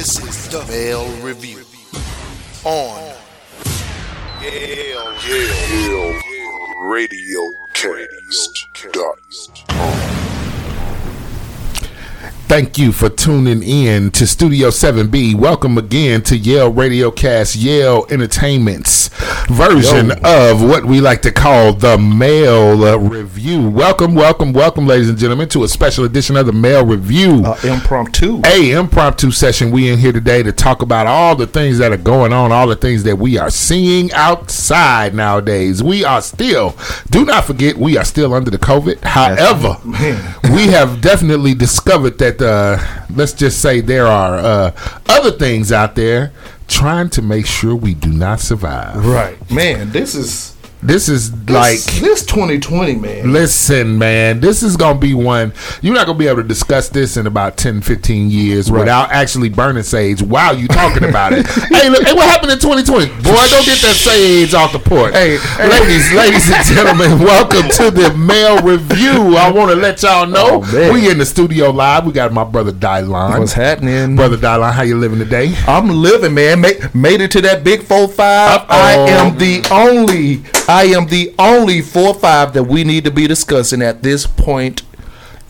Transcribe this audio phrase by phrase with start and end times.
[0.00, 1.62] This is the Mail Review
[2.64, 3.14] on
[4.40, 7.42] Yale, Yale, Yale, Radio
[7.74, 8.70] Cast.
[12.50, 15.36] Thank you for tuning in to Studio 7B.
[15.36, 19.08] Welcome again to Yale Radiocast, Yale Entertainment's
[19.46, 23.68] version of what we like to call the Mail uh, Review.
[23.68, 27.44] Welcome, welcome, welcome, ladies and gentlemen, to a special edition of the Mail Review.
[27.44, 28.42] Uh, impromptu.
[28.44, 29.70] a impromptu session.
[29.70, 32.66] We in here today to talk about all the things that are going on, all
[32.66, 35.84] the things that we are seeing outside nowadays.
[35.84, 36.76] We are still,
[37.10, 39.04] do not forget, we are still under the COVID.
[39.04, 39.76] However,
[40.52, 42.78] we have definitely discovered that, uh,
[43.14, 44.72] let's just say, there are uh,
[45.08, 46.32] other things out there
[46.68, 49.04] trying to make sure we do not survive.
[49.04, 49.90] Right, man.
[49.90, 52.00] This is This is this, like.
[52.00, 53.32] this 2020, man.
[53.34, 55.52] Listen, man, this is going to be one.
[55.82, 58.80] You're not going to be able to discuss this in about 10, 15 years Right.
[58.80, 61.46] without actually burning sage while you talking about it.
[61.68, 63.08] hey, look, hey, what happened in 2020?
[63.08, 65.12] Boy, don't get that sage off the porch.
[65.12, 69.36] Hey, ladies, ladies and gentlemen, welcome to the mail review.
[69.36, 72.06] I want to let y'all know Oh, we in the studio live.
[72.06, 73.38] We got my brother Dylon.
[73.38, 74.16] What's happening?
[74.16, 75.52] Brother Dylon, how you living today?
[75.66, 76.62] I'm living, man.
[76.62, 78.60] Made, made it to that big four five.
[78.62, 78.66] Uh-oh.
[78.70, 80.42] I am the only.
[80.70, 84.82] I am the only four five that we need to be discussing at this point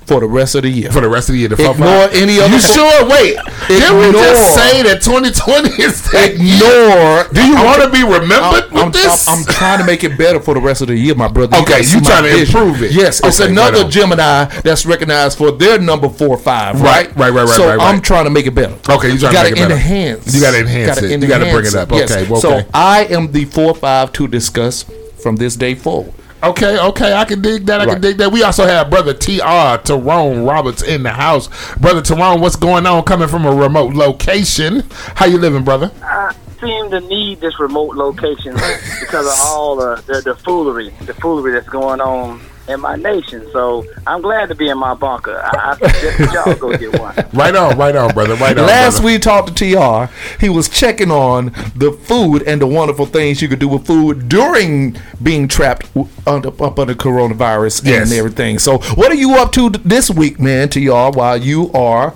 [0.07, 0.91] for the rest of the year.
[0.91, 1.75] For the rest of the year, the Ignore
[2.09, 2.15] five?
[2.15, 3.07] any other You fo- sure?
[3.09, 3.37] Wait,
[3.69, 6.33] did we just say that 2020 is that?
[6.35, 7.29] Ignore.
[7.35, 9.29] Do you want to be remembered I'm, with I'm, this?
[9.29, 11.55] I'm, I'm trying to make it better for the rest of the year, my brother.
[11.59, 12.57] Okay, gotta you see trying to vision.
[12.59, 12.93] improve it.
[12.93, 13.93] Yes, it's Okay, another right.
[13.93, 16.81] Gemini that's recognized for their number four five.
[16.81, 17.79] Right, Right, right, right, right, So right.
[17.79, 18.75] I'm trying to make it better.
[18.89, 20.35] Okay, you trying to gotta make it enhance.
[20.35, 21.21] You gotta enhance it.
[21.21, 21.91] You gotta bring it up.
[21.93, 22.11] Yes.
[22.11, 22.63] Okay, well, So.
[22.73, 24.87] I am the four five to discuss
[25.23, 26.13] from this day forward.
[26.43, 27.81] okay, okay, I can dig that.
[27.81, 28.33] I can dig that.
[28.33, 31.49] We also have brother Tr Tyrone Roberts in the house.
[31.77, 33.05] Brother Tyrone, what's going on?
[33.05, 34.85] Coming from a remote location.
[35.17, 35.93] How you living, brother?
[36.03, 41.15] I seem to need this remote location because of all the, the, the foolery, the
[41.15, 43.47] foolery that's going on in my nation.
[43.53, 45.41] So I'm glad to be in my bunker.
[45.43, 47.15] I, I suggest y'all go get one.
[47.33, 48.35] Right on, right on, brother.
[48.35, 48.67] Right on.
[48.67, 49.07] Last brother.
[49.15, 53.49] we talked to Tr, he was checking on the food and the wonderful things you
[53.49, 55.89] could do with food during being trapped
[56.27, 58.11] under, up under coronavirus Yes.
[58.11, 58.59] and everything.
[58.59, 60.69] So, what are you up to this week, man?
[60.69, 62.15] Tr, while you are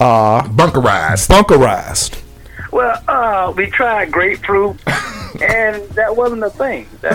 [0.00, 1.28] uh, bunkerized.
[1.28, 2.20] bunkerized.
[2.72, 4.76] Well, uh, we tried grapefruit,
[5.40, 6.88] and that wasn't a thing.
[7.02, 7.14] That,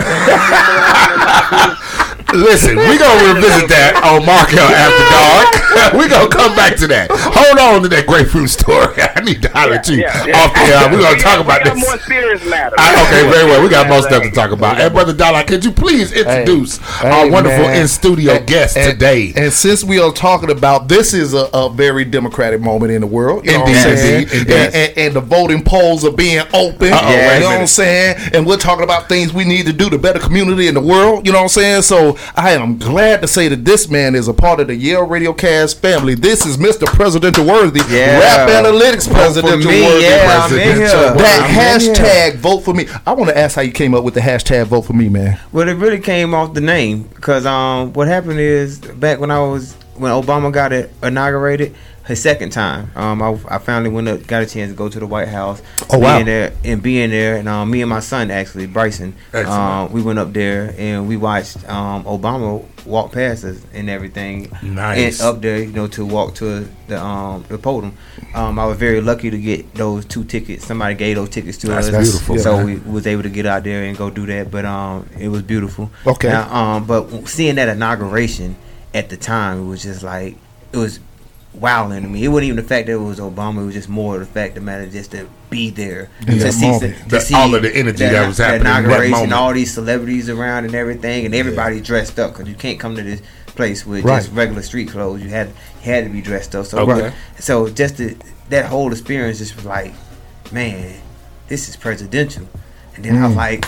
[2.34, 5.50] Listen, we gonna revisit that on Markel After Dark.
[5.98, 7.10] we gonna come back to that.
[7.10, 8.94] Hold on to that grapefruit story.
[9.02, 10.86] I need to holler at you off the air.
[10.94, 11.82] We gonna talk about we got this.
[11.82, 12.78] more serious matters.
[12.78, 13.62] I, okay, very well.
[13.62, 14.76] We got Yeah, most stuff to talk about.
[14.78, 19.32] Hey, brother Dollar, could you please introduce Hey, our wonderful in studio guest And- today?
[19.34, 23.06] And since we are talking about this is a, a very democratic moment in the
[23.08, 24.22] world, you know Indeed, what I'm saying?
[24.22, 24.54] indeed, indeed.
[24.54, 26.92] And, and, and the voting polls are being open.
[26.92, 27.60] Uh-oh, wait a you know what.
[27.60, 28.16] I'm saying?
[28.34, 31.26] And we're talking about things we need to do to better community in the world.
[31.26, 31.82] You know what I'm saying?
[31.82, 35.06] So I am glad to say that this man is a part of the Yale
[35.06, 36.14] Radio Cast family.
[36.14, 36.86] This is Mr.
[36.86, 38.18] Presidential Worthy, Yeah.
[38.18, 40.02] Rap Analytics Presidential me, Worthy.
[40.04, 41.00] yeah, Presidential.
[41.14, 42.86] That I'm hashtag vote for me.
[43.06, 45.38] I want to ask how you came up with the hashtag vote for me, man.
[45.52, 49.40] Well, it really came off the name because um, what happened is back when I
[49.40, 51.74] was when Obama got it inaugurated
[52.10, 55.00] his second time, um, I, I finally went up, got a chance to go to
[55.00, 55.62] the White House.
[55.90, 56.16] Oh, wow.
[56.16, 59.48] Being there and being there, and um, me and my son actually Bryson, Excellent.
[59.48, 64.50] um, we went up there and we watched um, Obama walk past us and everything.
[64.62, 65.20] Nice.
[65.20, 67.96] And up there, you know, to walk to the um the podium.
[68.34, 70.66] Um, I was very lucky to get those two tickets.
[70.66, 72.10] Somebody gave those tickets to That's us.
[72.10, 72.66] beautiful, So man.
[72.66, 74.50] we was able to get out there and go do that.
[74.50, 75.90] But um, it was beautiful.
[76.06, 76.28] Okay.
[76.28, 78.56] Now, um, but seeing that inauguration
[78.94, 80.36] at the time, it was just like
[80.72, 81.00] it was
[81.52, 82.24] wowing to me.
[82.24, 83.62] It wasn't even the fact that it was Obama.
[83.62, 86.78] It was just more the fact the matter just to be there In to see,
[86.78, 89.72] to That- see all of the energy that was happening in that inauguration, all these
[89.72, 93.20] celebrities around and everything, and everybody dressed up because you can't come to this
[93.56, 94.22] place with Right.
[94.22, 95.22] just regular street clothes.
[95.22, 95.50] You had
[95.82, 96.66] had to be dressed up.
[96.66, 97.12] So Okay.
[97.38, 98.14] so just the,
[98.50, 99.92] that whole experience just was like,
[100.52, 100.94] man,
[101.48, 102.46] this is presidential.
[102.94, 103.36] And then I was mm.
[103.36, 103.64] like,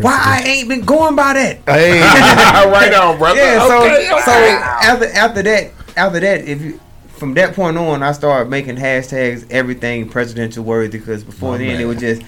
[0.00, 1.60] why I ain't been going by that?
[1.66, 2.00] Hey.
[2.70, 3.40] right on, brother.
[3.40, 6.80] Yeah, so okay, so after after that after that if you
[7.16, 11.66] from that point on I started making hashtags everything presidential worthy because before My then
[11.68, 11.80] man.
[11.80, 12.22] it was just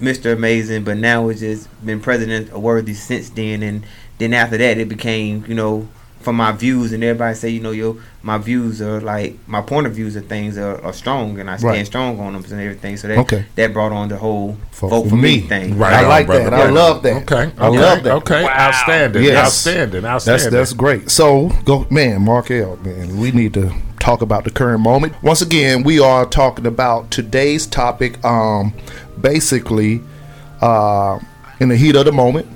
[0.00, 0.32] Mr.
[0.32, 3.84] Amazing but now it's just been president worthy since then and
[4.18, 5.88] then after that it became you know
[6.20, 9.86] from my views and everybody say you know yo my views are like my point
[9.88, 11.86] of views of things are, are strong and I stand Right.
[11.86, 13.44] strong on them and everything so that Okay.
[13.56, 15.40] that brought on the whole Vote vote, for for me, me.
[15.42, 16.50] thing Right I on, like brother.
[16.50, 16.54] that.
[16.54, 17.22] I love that.
[17.22, 18.12] Okay, I okay, love that.
[18.18, 18.50] Okay, Wow.
[18.50, 19.44] outstanding, Yes.
[19.46, 20.50] outstanding, That's outstanding.
[20.58, 21.10] that's great.
[21.10, 23.18] So go, man, Markel, man.
[23.18, 25.14] We need to talk about the current moment.
[25.22, 28.22] Once again, we are talking about today's topic.
[28.24, 28.74] Um,
[29.20, 30.02] basically,
[30.60, 31.20] uh,
[31.60, 32.48] in the heat of the moment,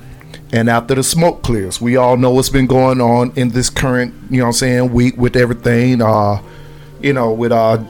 [0.52, 4.12] and after the smoke clears, we all know what's been going on in this current,
[4.28, 6.02] you know, what I'm saying week with everything.
[6.02, 6.42] Uh,
[7.00, 7.82] you know, with uh,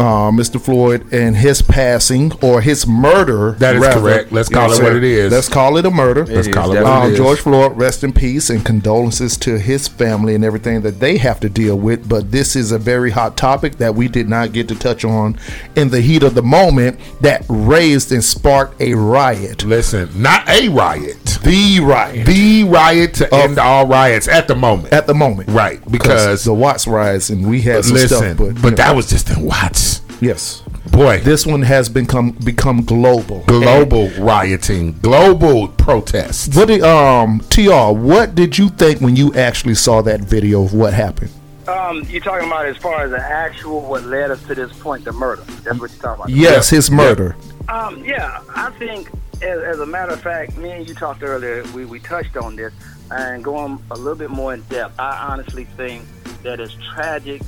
[0.00, 0.60] uh, Mr.
[0.60, 3.52] Floyd and his passing or his murder.
[3.52, 4.32] That is correct.
[4.32, 5.32] Let's call what it I'm what it is.
[5.32, 6.24] Let's call it a murder.
[6.24, 7.18] Let's is, call it what Um, it is.
[7.18, 11.38] George Floyd, rest in peace, and condolences to his family and everything that they have
[11.40, 12.08] to deal with.
[12.08, 15.38] But this is a very hot topic that we did not get to touch on
[15.76, 19.64] in the heat of the moment that raised and sparked a riot.
[19.64, 21.22] Listen, not a riot.
[21.42, 22.26] The riot.
[22.26, 24.92] The riot to end all riots at the moment.
[24.92, 25.50] At the moment.
[25.50, 28.36] Right, because- the Watts riots and we had some Listen, stuff.
[28.36, 29.89] But, but, you know, that was just in Watts.
[30.20, 30.62] Yes.
[30.90, 33.40] Boy, This one has become become global.
[33.46, 36.54] global rioting, global protests.
[36.56, 40.72] What did um TR, what did you think when you actually saw that video of
[40.74, 41.30] what happened?
[41.68, 45.04] Um, you're talking about as far as the actual what led us to this point,
[45.04, 45.42] the murder.
[45.42, 46.30] That's what you're talking about.
[46.30, 47.36] Yes, his murder.
[47.68, 49.08] Um, yeah, I think
[49.42, 51.62] as, as a matter of fact, me and you talked earlier.
[51.74, 52.72] We, we touched on this
[53.10, 54.98] and going a little bit more in depth.
[54.98, 56.04] I honestly think
[56.42, 57.42] that as tragic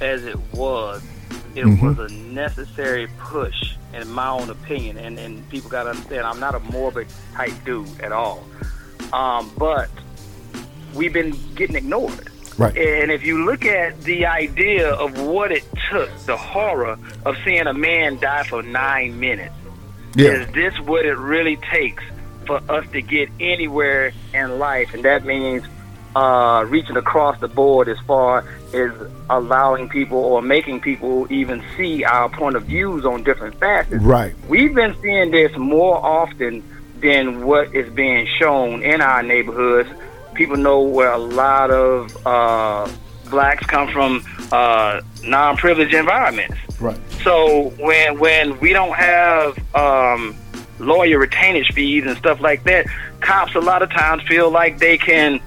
[0.00, 1.02] as it was,
[1.58, 4.96] it was a necessary push, in my own opinion.
[4.98, 8.44] And and people got to understand, I'm not a morbid type dude at all.
[9.12, 9.88] Um, but
[10.94, 12.28] we've been getting ignored.
[12.58, 12.76] Right.
[12.76, 17.66] And if you look at the idea of what it took, the horror of seeing
[17.68, 19.54] a man die for nine minutes,
[20.16, 20.30] Yeah.
[20.30, 22.02] is this what it really takes
[22.46, 24.92] for us to get anywhere in life?
[24.92, 25.64] And that means
[26.18, 28.44] uh, reaching across the board as far
[28.74, 28.90] as
[29.30, 34.02] allowing people or making people even see our point of views on different facets.
[34.02, 34.34] Right.
[34.48, 36.64] We've been seeing this more often
[37.00, 39.88] than what is being shown in our neighborhoods.
[40.34, 42.90] People know where a lot of uh,
[43.30, 46.58] blacks come from uh, non-privileged environments.
[46.80, 46.98] Right.
[47.22, 50.36] So when when we don't have um,
[50.80, 52.86] lawyer retainage fees and stuff like that,
[53.20, 55.40] cops a lot of times feel like they can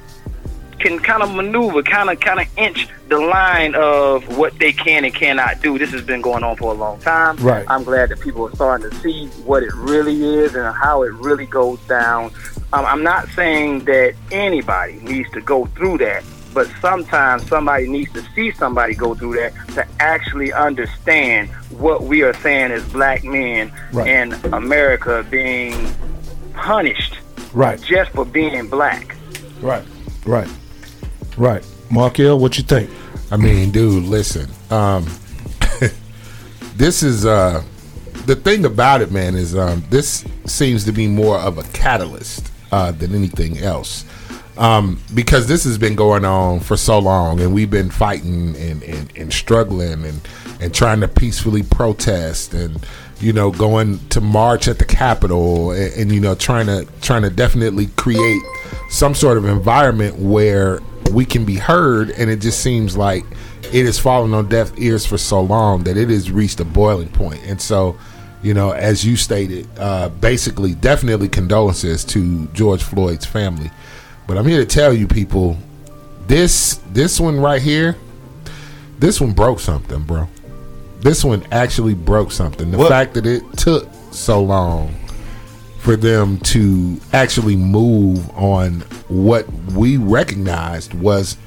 [0.82, 5.04] can kind of maneuver, kind of kind of inch the line of what they can
[5.06, 5.78] and cannot do.
[5.78, 7.36] This has been going on for a long time.
[7.38, 7.66] Right.
[7.68, 11.12] I'm glad that people are starting to see what it really is and how it
[11.14, 12.32] really goes down.
[12.74, 16.24] Um, I'm not saying that anybody needs to go through that,
[16.54, 22.24] but sometimes somebody needs to see somebody go through that to actually understand what we
[22.24, 24.08] are saying as black men Right.
[24.08, 25.94] in America being
[26.54, 27.18] punished
[27.54, 27.82] Right.
[27.82, 29.16] just for being black.
[29.62, 29.84] Right.
[30.26, 30.48] Right.
[31.38, 31.66] Right.
[31.90, 32.90] Markel, what you think?
[33.32, 34.50] I mean, dude, listen.
[34.70, 35.06] Um,
[36.76, 37.64] this is uh,
[38.26, 39.36] the thing about it, man.
[39.36, 44.06] Is um, this seems to be more of a catalyst uh, than anything else,
[44.58, 48.84] um, because this has been going on for so long, and we've been fighting and,
[48.84, 50.22] and, and struggling and
[50.62, 52.86] and trying to peacefully protest and
[53.20, 57.24] you know going to march at the Capitol and, and you know trying to trying
[57.24, 58.42] to definitely create
[58.90, 60.80] some sort of environment where
[61.12, 63.24] we can be heard and it just seems like
[63.74, 67.10] it has fallen on deaf ears for so long that it has reached a boiling
[67.10, 67.42] point.
[67.46, 67.98] And so
[68.44, 73.70] you know as you stated uh, basically definitely condolences to george floyd's family.
[74.28, 75.58] But i'm here to tell you people
[76.28, 77.96] this this one right here
[79.00, 80.28] this one broke something bro.
[81.02, 82.70] This one actually broke something.
[82.70, 82.90] The What?
[82.90, 84.94] fact that it took so long
[85.82, 91.38] for them to actually move on what we recognized was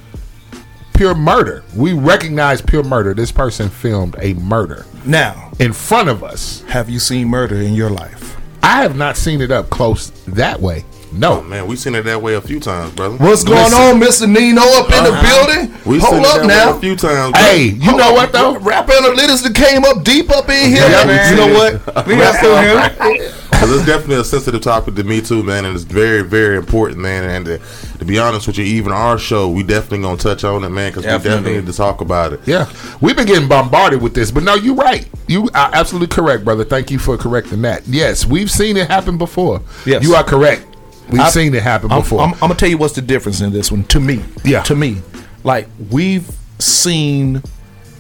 [0.95, 1.63] pure murder.
[1.77, 3.15] We recognized pure murder.
[3.15, 6.63] This person filmed a murder Now, in front of us.
[6.63, 8.37] have you seen murder in your life?
[8.63, 10.85] I have not seen it up close that way.
[11.13, 11.39] No.
[11.39, 13.17] Oh man, we've seen it that way a few times, brother.
[13.19, 13.79] What's going Listen.
[13.79, 14.27] on, Mr.
[14.29, 15.47] Nino, up in the uh-huh.
[15.47, 15.75] building?
[15.87, 16.71] We've Hold seen it up that now.
[16.73, 17.31] way a few times.
[17.31, 17.47] brother.
[17.47, 18.15] Hey, you Hold know up.
[18.17, 18.59] what though?
[18.59, 20.89] Rap analytics that came up deep up in here.
[20.89, 21.31] Yeah.
[21.31, 22.07] You know what?
[22.09, 23.33] We got still here.
[23.55, 27.01] Because it's definitely a sensitive topic to me too, man, and it's very, very important,
[27.01, 27.25] man.
[27.25, 27.61] And to,
[27.99, 30.91] to be honest with you, even our show, we definitely gonna touch on it, man,
[30.91, 31.31] because we Definitely.
[31.31, 32.41] definitely need to talk about it.
[32.47, 32.71] Yeah,
[33.01, 35.09] we've been getting bombarded with this, but no, you're right.
[35.29, 36.65] You are absolutely correct, brother.
[36.65, 37.87] Thank you for correcting that.
[37.87, 39.63] Yes, we've seen it happen before.
[39.87, 40.03] Yes.
[40.03, 40.67] you are correct.
[41.11, 42.21] We've I- seen it happen I'm, before.
[42.21, 44.23] I'm, I'm gonna tell you what's the difference in this one to me.
[44.45, 44.63] Yeah.
[44.65, 45.01] To me,
[45.45, 47.43] like we've seen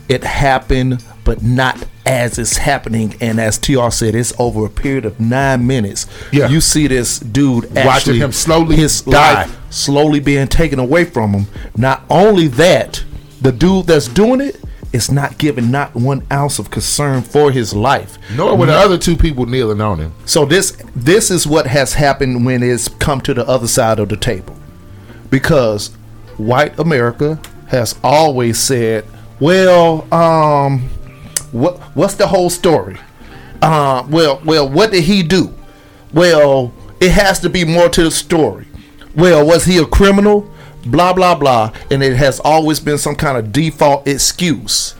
[0.08, 3.14] it happen, but not as it's happening.
[3.20, 6.06] And as Tr said, it's over a period of nine minutes.
[6.32, 6.48] Yeah.
[6.48, 9.44] You see this dude Watching him slowly his die.
[9.44, 11.46] life slowly being taken away from him.
[11.76, 13.04] Not only that,
[13.40, 14.60] the dude that's doing it
[14.92, 18.16] is not giving not one ounce of concern for his life.
[18.36, 20.14] Nor were the other two people kneeling on him.
[20.24, 24.08] So this this is what has happened when it's come to the other side of
[24.08, 24.54] the table.
[25.30, 25.88] Because
[26.36, 29.04] white America has always said
[29.40, 30.88] well, um,
[31.54, 32.98] what what's the whole story?
[33.62, 35.54] Uh, well, well, what did he do?
[36.12, 38.66] Well, it has to be more to the story.
[39.14, 40.50] Well, was he a criminal?
[40.84, 44.94] Blah blah blah, and it has always been some kind of default excuse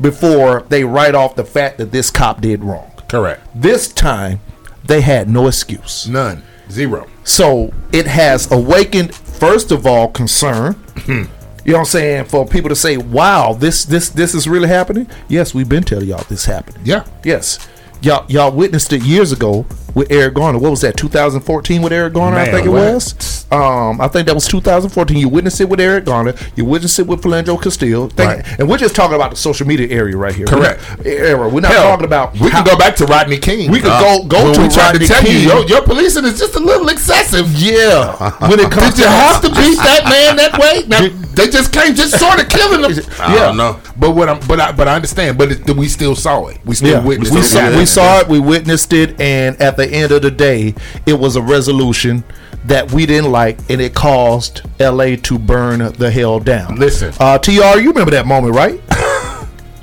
[0.00, 2.90] before they write off the fact that this cop did wrong.
[3.08, 3.46] Correct.
[3.54, 4.40] This time,
[4.84, 6.08] they had no excuse.
[6.08, 6.42] None.
[6.70, 7.06] Zero.
[7.24, 10.76] So it has awakened, first of all, concern.
[11.64, 12.24] you know what I'm saying?
[12.26, 16.08] For people to say, "Wow, this this this is really happening." Yes, we've been telling
[16.08, 16.80] y'all this happening.
[16.84, 17.04] Yeah.
[17.24, 17.58] Yes,
[18.00, 20.58] y'all y'all witnessed it years ago with Eric Garner.
[20.58, 20.96] What was that?
[20.96, 22.94] 2014 with Eric Garner, I think it what?
[22.94, 23.46] was.
[23.50, 25.16] Um, I think that was 2014.
[25.16, 26.34] You witnessed it with Eric Garner.
[26.54, 28.08] You witnessed it with Philando Castile.
[28.08, 28.58] Think- Right.
[28.60, 30.46] And we're just talking about the social media area right here.
[30.46, 30.82] Correct.
[30.82, 31.48] We're not, era.
[31.48, 32.34] We're not Hell, talking about.
[32.34, 33.70] We how- can go back to Rodney King.
[33.70, 35.32] We could go- go when to we Rodney to tell King.
[35.32, 37.50] You, your, your policing is just a little excessive.
[37.54, 38.30] Yeah.
[38.48, 40.84] when it comes Did you have to beat that man that way?
[40.88, 43.04] Now, they just came, just sort of killing him.
[43.20, 43.80] I don't know.
[43.96, 45.38] But what I'm, but I, but I understand.
[45.38, 46.58] But it, we still saw it.
[46.64, 47.44] We still Yeah, witnessed we, it.
[47.44, 47.78] saw, yeah.
[47.78, 50.74] we saw it, we witnessed it, and at the end of the day,
[51.06, 52.22] it was a resolution
[52.66, 56.76] that we didn't like, and it caused LA to burn the hell down.
[56.76, 57.14] Listen.
[57.20, 58.80] uh, Tr, you remember that moment, right?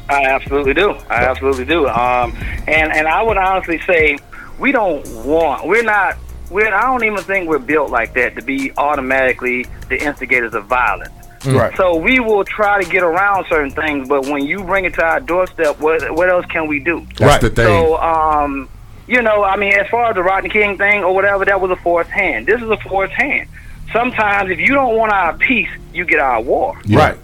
[0.08, 0.92] I absolutely do.
[1.10, 1.88] I absolutely do.
[1.88, 2.36] Um,
[2.68, 4.18] and and I would honestly say
[4.60, 5.68] we don't want.
[5.68, 6.18] We're not.
[6.52, 6.72] We're.
[6.72, 11.12] I don't even think we're built like that to be automatically the instigators of violence.
[11.44, 11.76] Right.
[11.78, 15.04] So we will try to get around certain things, but when you bring it to
[15.04, 17.00] our doorstep, what what else can we do?
[17.18, 17.42] That's Right.
[17.42, 17.66] the thing.
[17.66, 18.70] So, um,
[19.08, 21.72] you know, I mean, as far as the Rodney King thing or whatever, that was
[21.72, 22.48] a fourth hand.
[22.48, 23.48] This is a fourth hand.
[23.94, 26.80] Sometimes, if you don't want our peace, you get our war.
[26.90, 27.18] Right.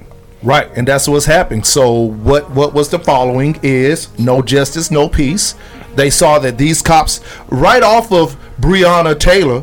[0.43, 1.63] Right, and that's what's happening.
[1.63, 5.53] So what what was the following is no justice, no peace.
[5.95, 7.19] They saw that these cops
[7.49, 9.61] right off of Breonna Taylor,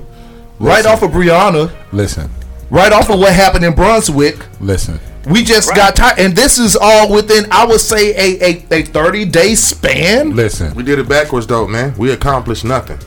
[0.61, 2.31] right off of Breonna, listen,
[2.71, 5.01] right off of what happened in Brunswick, listen.
[5.31, 8.83] We just got tired, and this is all within, I would say, a a, a
[8.83, 10.35] thirty day span.
[10.35, 10.75] Listen.
[10.75, 11.95] We did it backwards though, man.
[11.99, 12.99] We accomplished nothing.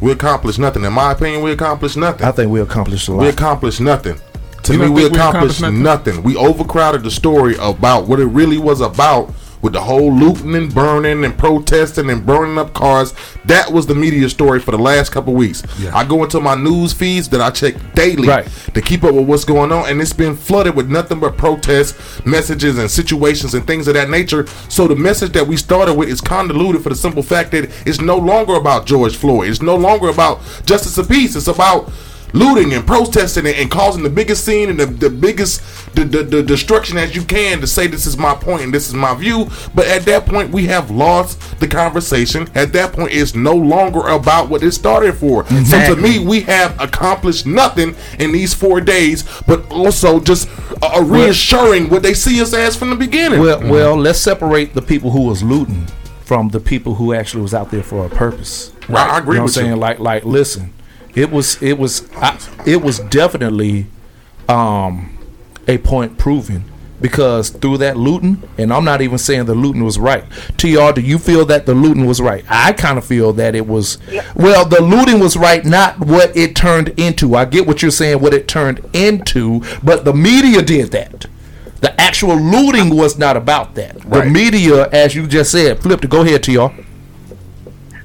[0.00, 0.84] We accomplished nothing.
[0.84, 2.24] In my opinion, we accomplished nothing.
[2.26, 3.22] I think we accomplished a lot.
[3.22, 4.18] We accomplished nothing.
[4.64, 6.22] To You me, we think we accomplished, accomplished nothing?
[6.22, 10.72] We overcrowded the story about what it really was about with the whole looting and
[10.74, 13.14] burning and protesting and burning up cars.
[13.44, 15.62] That was the media story for the last couple weeks.
[15.78, 15.96] Yeah.
[15.96, 18.46] I go into my news feeds that I check daily Right.
[18.74, 22.24] to keep up with what's going on, and it's been flooded with nothing but protests,
[22.24, 24.46] messages, and situations and things of that nature.
[24.68, 28.00] So the message that we started with is convoluted for the simple fact that it's
[28.00, 29.48] no longer about George Floyd.
[29.48, 31.34] It's no longer about justice of peace.
[31.36, 31.90] It's about
[32.32, 35.62] looting and protesting and, causing the biggest scene and the, the biggest
[35.94, 38.88] the, the, the destruction as you can to say this is my point and this
[38.88, 43.12] is my view but at that point we have lost the conversation at that point
[43.12, 47.94] it's no longer about what it started for so to me we have accomplished nothing
[48.18, 50.48] in these four days but also just
[51.02, 55.10] reassuring what they see us as from the beginning Well, well, let's separate the people
[55.10, 55.86] who was looting
[56.20, 58.70] from the people who actually was out there for a purpose.
[58.88, 59.70] Right, I agree You know with what I'm you.
[59.70, 59.80] saying?
[59.80, 60.74] Like, like, listen,
[61.18, 63.86] it was, it was, I, it was definitely,
[64.48, 65.18] um,
[65.68, 66.64] a point proven
[67.00, 70.24] because through that looting, and I'm not even saying the looting was right.
[70.56, 72.44] Tr, do you feel that the looting was right?
[72.48, 73.98] I kind of feel that it was.
[74.34, 77.34] Well, the looting was right, not what it turned into.
[77.36, 81.26] I get what you're saying, what it turned into, but the media did that.
[81.80, 84.00] The actual looting was not about that.
[84.00, 86.10] The media, as you just said, flipped it.
[86.10, 86.66] Go ahead, Tr.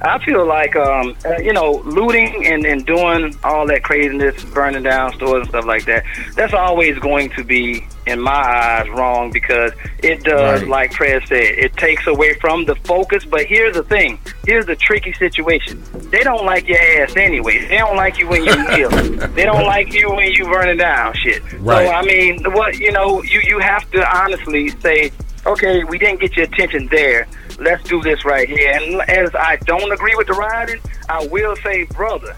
[0.05, 4.83] I feel like, um, uh, you know, looting and, and doing all that craziness, burning
[4.83, 6.03] down stores and stuff like that,
[6.35, 10.69] that's always going to be, in my eyes, wrong because it does, Right.
[10.69, 13.23] like Fred said, it takes away from the focus.
[13.23, 15.81] But here's the thing here's the tricky situation.
[16.11, 17.65] They don't like your ass anyway.
[17.65, 18.89] They don't like you when you kneel.
[19.29, 21.41] they don't like you when you burning down shit.
[21.61, 21.87] Right.
[21.87, 25.11] So, I mean, what, you know, you, you have to honestly say,
[25.45, 27.27] okay, we didn't get your attention there.
[27.59, 28.71] Let's do this right here.
[28.73, 32.35] And as I don't agree with the rioting, I will say, brother,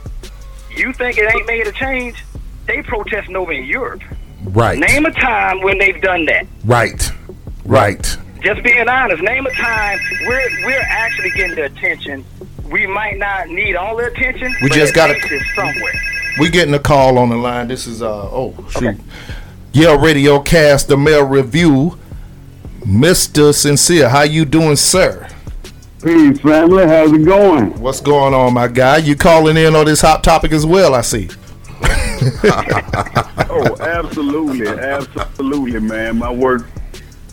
[0.70, 2.24] you think it ain't made a change?
[2.68, 4.02] They protesting over in Europe.
[4.44, 4.78] Right.
[4.78, 6.48] Name a time when they've done that.
[6.64, 7.12] Right.
[7.66, 8.18] Right.
[8.42, 9.98] Just being honest, name a time
[10.28, 12.24] we're we're actually getting the attention.
[12.70, 14.54] We might not need all the attention.
[14.62, 15.94] We but just least it's somewhere.
[16.40, 17.68] We getting a call on the line.
[17.68, 18.98] This is uh oh shoot.
[19.74, 21.98] Yeah, radio cast the mail review.
[22.86, 23.54] Mr.
[23.54, 25.28] Sincere, how you doing, sir?
[26.04, 26.86] Peace, family.
[26.86, 27.80] How's it going?
[27.82, 28.98] What's going on, my guy?
[28.98, 31.30] You calling in on this hot topic as well, I see.
[33.58, 36.18] Oh, absolutely, absolutely, man.
[36.18, 36.66] My work,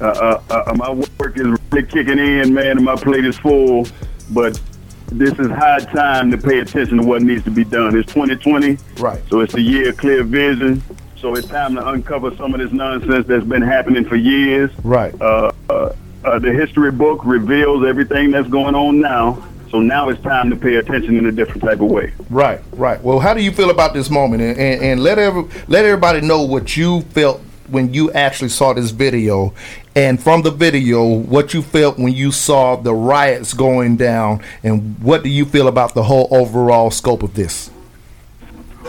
[0.00, 3.86] uh, uh, uh, my work is really kicking in, man, and my plate is full.
[4.30, 4.60] But
[5.06, 7.96] this is high time to pay attention to what needs to be done.
[7.96, 9.20] It's 2020, Right.
[9.30, 10.80] so it's the year of clear vision.
[11.22, 14.72] So it's time to uncover some of this nonsense that's been happening for years.
[14.82, 15.14] Right.
[15.22, 19.40] Uh, uh, uh, the history book reveals everything that's going on now.
[19.70, 22.12] So now it's time to pay attention in a different type of way.
[22.28, 23.00] Right, right.
[23.00, 24.42] Well, how do you feel about this moment?
[24.42, 28.72] And, and, and let every, let everybody know what you felt when you actually saw
[28.72, 29.54] this video,
[29.94, 34.98] and from the video, what you felt when you saw the riots going down, and
[35.00, 37.70] what do you feel about the whole overall scope of this?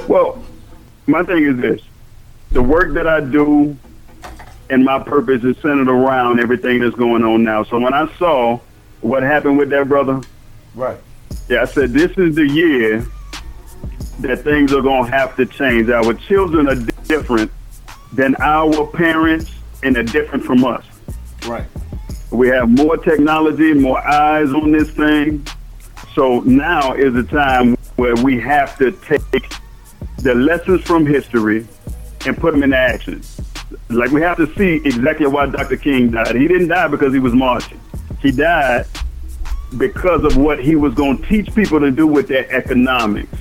[0.08, 0.44] Well,
[1.08, 1.82] my thing is this:
[2.54, 3.76] the work that I do
[4.70, 7.64] and my purpose is centered around everything that's going on now.
[7.64, 8.60] So when I saw
[9.02, 10.22] what happened with that brother,
[10.76, 10.98] Right.
[11.50, 13.06] yeah, I said this is the year
[14.20, 15.90] that things are gonna have to change.
[15.90, 16.76] Our children are
[17.08, 17.52] different
[18.14, 20.86] than our parents, and they're different from us.
[21.48, 21.66] Right.
[22.32, 25.46] We have more technology, more eyes on this thing.
[26.16, 29.52] So now is the time where we have to take
[30.20, 31.66] the lessons from history
[32.26, 33.22] and put them into action.
[33.90, 35.78] Like we have to see exactly why Dr.
[35.78, 36.36] King died.
[36.36, 37.80] He didn't die because he was marching.
[38.22, 38.86] He died
[39.78, 43.32] because of what he was going to teach people to do with their economics.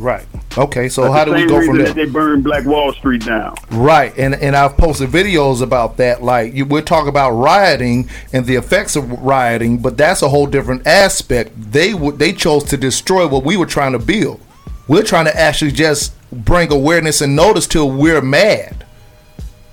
[0.00, 0.26] Right.
[0.56, 0.88] Okay.
[0.88, 2.06] So That's how do we go from that there?
[2.06, 3.54] they burned Black Wall Street down.
[3.70, 6.22] Right, and and I've posted videos about that.
[6.22, 10.46] Like you, we're talking about rioting and the effects of rioting, but that's a whole
[10.46, 11.52] different aspect.
[11.54, 14.40] They would they chose to destroy what we were trying to build.
[14.88, 18.84] We're trying to actually just bring awareness and notice till we're mad.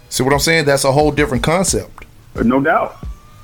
[0.09, 0.65] See what I'm saying?
[0.65, 2.05] That's a whole different concept.
[2.35, 2.95] Uh, No doubt.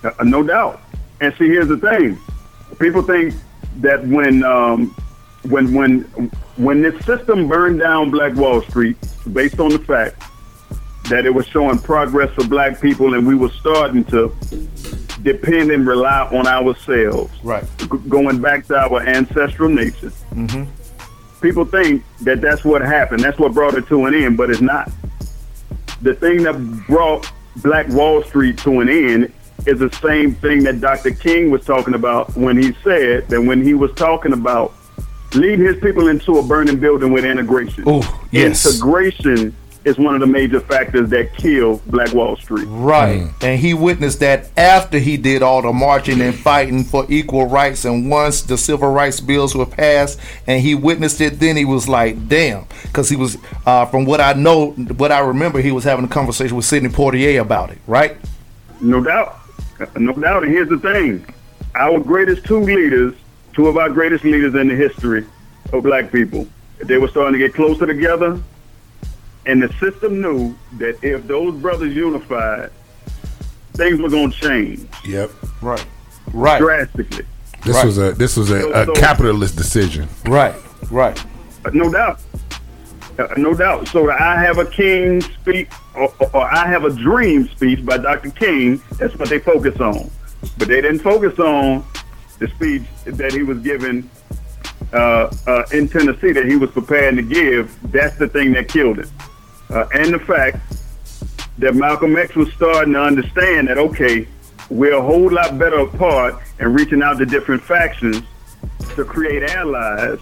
[0.04, 0.82] Uh, no doubt.
[1.22, 2.18] And see, here's the thing:
[2.80, 3.34] people think
[3.82, 4.94] that when um,
[5.44, 6.02] when when
[6.58, 8.98] when this system burned down Black Wall Street,
[9.32, 10.22] based on the fact
[11.10, 14.34] that it was showing progress for Black people, and we were starting to
[15.22, 17.64] depend and rely on ourselves, Right.
[17.78, 20.12] g- going back to our ancestral nature.
[21.44, 23.20] People think that that's what happened.
[23.20, 24.90] That's what brought it to an end, but it's not.
[26.02, 26.54] The thing that
[26.88, 29.34] brought Black Wall Street to an end
[29.66, 31.12] is the same thing that Dr.
[31.12, 34.74] King was talking about when he said that when he was talking about
[35.34, 37.84] leading his people into a burning building with integration.
[37.90, 38.66] Ooh, yes.
[38.66, 39.54] Integration
[39.86, 42.66] is one of the major factors that killed Black Wall Street.
[42.66, 43.30] Right.
[43.42, 47.84] And he witnessed that after he did all the marching and fighting for equal rights.
[47.84, 51.90] And once the civil rights bills were passed and he witnessed it, then he was
[51.90, 52.66] like, damn.
[52.84, 56.10] Because he was, uh, from what I know, what I remember, he was having a
[56.10, 58.16] conversation with Sidney Poitier about it, right?
[58.80, 59.38] No doubt.
[59.98, 60.44] No doubt.
[60.44, 61.26] And here's the thing
[61.76, 63.16] our greatest two leaders,
[63.54, 65.26] two of our greatest leaders in the history
[65.74, 66.48] of black people,
[66.86, 68.40] they were starting to get closer together.
[69.46, 72.70] And the system knew that if those brothers unified,
[73.74, 75.32] things were going to change Yep.
[75.62, 75.86] Right.
[76.32, 76.60] Right.
[76.60, 77.26] drastically.
[77.66, 77.86] This Right.
[77.86, 80.08] was a this was a, So- a so- capitalist decision.
[80.26, 80.56] Right.
[80.92, 81.18] Right.
[81.66, 82.20] Uh, No doubt.
[83.20, 83.88] Uh, no doubt.
[83.90, 88.32] So I Have a King speech, or, or I Have a Dream speech by Dr.
[88.32, 90.10] King, that's what they focus on.
[90.58, 91.84] But they didn't focus on
[92.40, 94.10] the speech that he was giving
[94.94, 97.76] uh, uh, in Tennessee that he was preparing to give.
[97.92, 99.10] That's the thing that killed it.
[99.74, 100.58] Uh, and the fact
[101.58, 104.28] that Malcolm X was starting to understand that, okay,
[104.70, 108.22] we're a whole lot better apart and reaching out to different factions
[108.96, 110.20] to create allies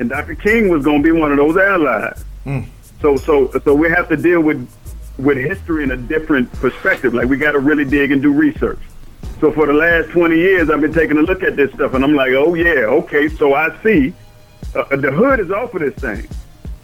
[0.00, 0.34] and Dr.
[0.34, 2.24] King was going to be one of those allies.
[3.02, 4.68] So, so, so we have to deal with
[5.18, 7.12] with history in a different perspective.
[7.12, 8.78] Like we got to really dig and do research.
[9.38, 12.02] So for the last 20 years, I've been taking a look at this stuff, and
[12.02, 13.28] I'm like, oh yeah, okay.
[13.28, 14.14] So I see
[14.74, 16.26] uh, the hood is off of this thing.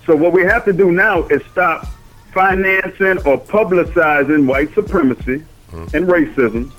[0.06, 1.86] So what we have to do now is stop
[2.32, 5.42] financing or publicizing white supremacy
[5.72, 5.94] mm.
[5.94, 6.70] and racism.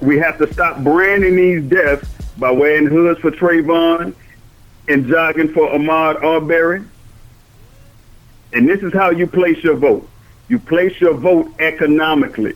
[0.00, 2.08] We have to stop branding these deaths
[2.38, 4.14] by wearing hoods for Trayvon
[4.88, 6.82] and jogging for Ahmaud Arbery.
[8.52, 10.08] And this is how you place your vote.
[10.48, 12.54] You place your vote economically.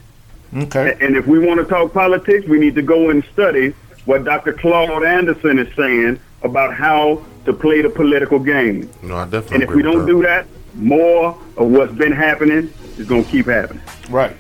[0.57, 0.97] Okay.
[1.01, 4.53] And if we want to talk politics, we need to go and study what Dr.
[4.53, 8.89] Claude Anderson is saying about how to play the political game.
[9.03, 9.55] No, I definitely.
[9.55, 13.31] And if agree we don't do that, more of what's been happening is going to
[13.31, 13.83] keep happening.
[14.09, 14.37] Right.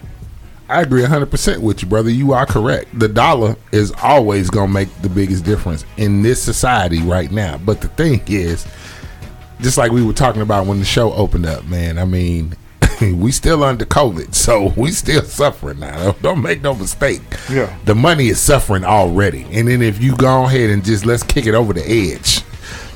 [0.69, 2.11] I agree 100% with you, brother.
[2.11, 2.99] You are correct.
[2.99, 7.59] The dollar is always going to make the biggest difference in this society right now.
[7.59, 8.67] But the thing is,
[9.61, 12.57] just like we were talking about when the show opened up, man, I mean,
[13.12, 16.12] we still under COVID, so we still suffering now.
[16.23, 17.23] Don't- make no mistake.
[17.51, 17.75] Yeah.
[17.85, 19.47] The money is suffering already.
[19.53, 22.43] And then if you go ahead and just let's kick it over the edge.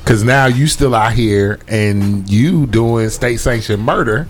[0.02, 4.26] Because now you still out here and you doing state sanctioned murder.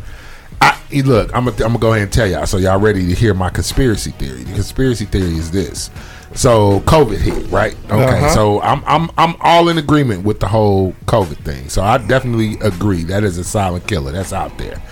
[0.60, 1.34] I look.
[1.34, 2.46] I'm gonna I'm gonna go ahead and tell y'all.
[2.46, 4.42] So y'all ready to hear my conspiracy theory?
[4.42, 5.90] The conspiracy theory is this.
[6.34, 7.76] So COVID hit, right?
[7.84, 7.94] Okay.
[8.04, 8.28] Uh-huh.
[8.34, 11.68] So I'm I'm I'm all in agreement with the whole COVID thing.
[11.68, 14.82] So I definitely agree that is a silent killer that's out there.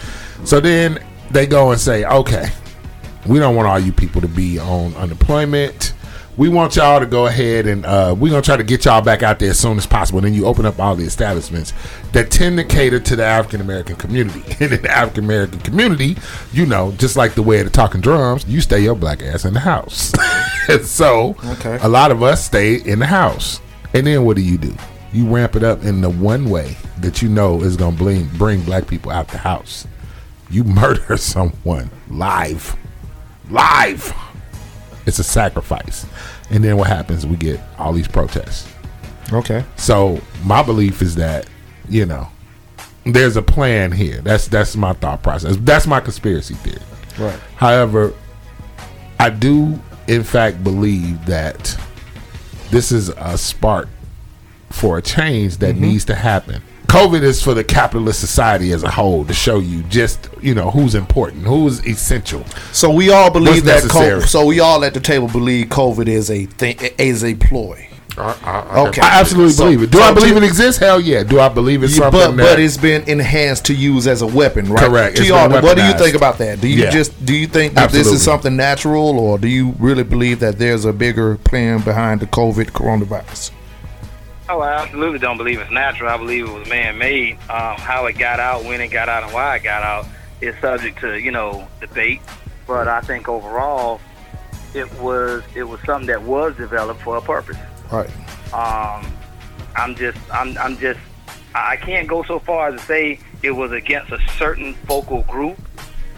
[0.44, 0.98] So then
[1.30, 2.48] they go and say, okay,
[3.26, 5.92] We don't want all you people to be on unemployment.
[6.36, 9.22] We want y'all to go ahead and uh, we're gonna try to get y'all back
[9.22, 10.18] out there as soon as possible.
[10.18, 11.72] And then you open up all the establishments
[12.12, 14.42] that tend to cater to the African American community.
[14.60, 16.16] And in the African American community,
[16.52, 19.46] you know, just like the way of the talking drums, you stay your black ass
[19.46, 20.12] in the house.
[20.84, 21.78] so Okay.
[21.80, 23.60] a lot of us stay in the house.
[23.94, 24.74] And then what do you do?
[25.14, 28.60] You ramp it up in the one way that you know is gonna bring bring
[28.62, 29.86] black people out the house.
[30.50, 32.76] You murder someone live.
[33.50, 34.14] Live
[35.06, 36.04] it's a sacrifice.
[36.50, 37.24] And then what happens?
[37.24, 38.70] We get all these protests.
[39.32, 39.64] Okay.
[39.76, 41.48] So my belief is that
[41.88, 42.28] you know
[43.04, 44.20] there's a plan here.
[44.20, 45.56] That's that's my thought process.
[45.58, 46.82] That's my conspiracy theory.
[47.18, 47.38] Right.
[47.56, 48.12] However,
[49.18, 51.76] I do in fact believe that
[52.70, 53.88] this is a spark
[54.70, 55.84] for a change that mm-hmm.
[55.84, 56.62] needs to happen.
[56.86, 60.70] COVID is for the capitalist society as a whole to show you just you know
[60.70, 62.44] who's important, who's essential.
[62.72, 63.82] So we all believe that.
[63.84, 67.88] COVID, so we all at the table believe COVID is a thing, is a ploy.
[68.18, 69.00] I, I, I Okay.
[69.02, 69.90] I absolutely So- believe it.
[69.90, 70.80] Do so I believe to- it exists?
[70.80, 71.22] Hell yeah.
[71.22, 72.42] Do I believe it's Yeah, something but that?
[72.54, 74.84] but it's been enhanced to use as a weapon, right?
[74.88, 75.18] Correct.
[75.18, 76.60] It's Tiana, been what do you think about that?
[76.62, 76.90] Do you Yeah.
[76.90, 80.58] just do you think that this is something natural, or do you really believe that
[80.58, 83.50] there's a bigger plan behind the COVID coronavirus?
[84.48, 86.08] Oh, I absolutely don't believe it's natural.
[86.08, 87.34] I believe it was man-made.
[87.50, 90.06] Um, how it got out, when it got out, and why it got out
[90.40, 92.20] is subject to you know debate.
[92.66, 94.00] But I think overall,
[94.74, 97.56] it was it was something that was developed for a purpose.
[97.90, 98.10] Right.
[98.52, 99.12] Um,
[99.74, 101.00] I'm just I'm I'm just
[101.54, 105.22] I I can't go so far as to say it was against a certain focal
[105.22, 105.58] group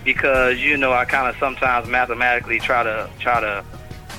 [0.05, 3.65] because you know I kind of sometimes mathematically try to try to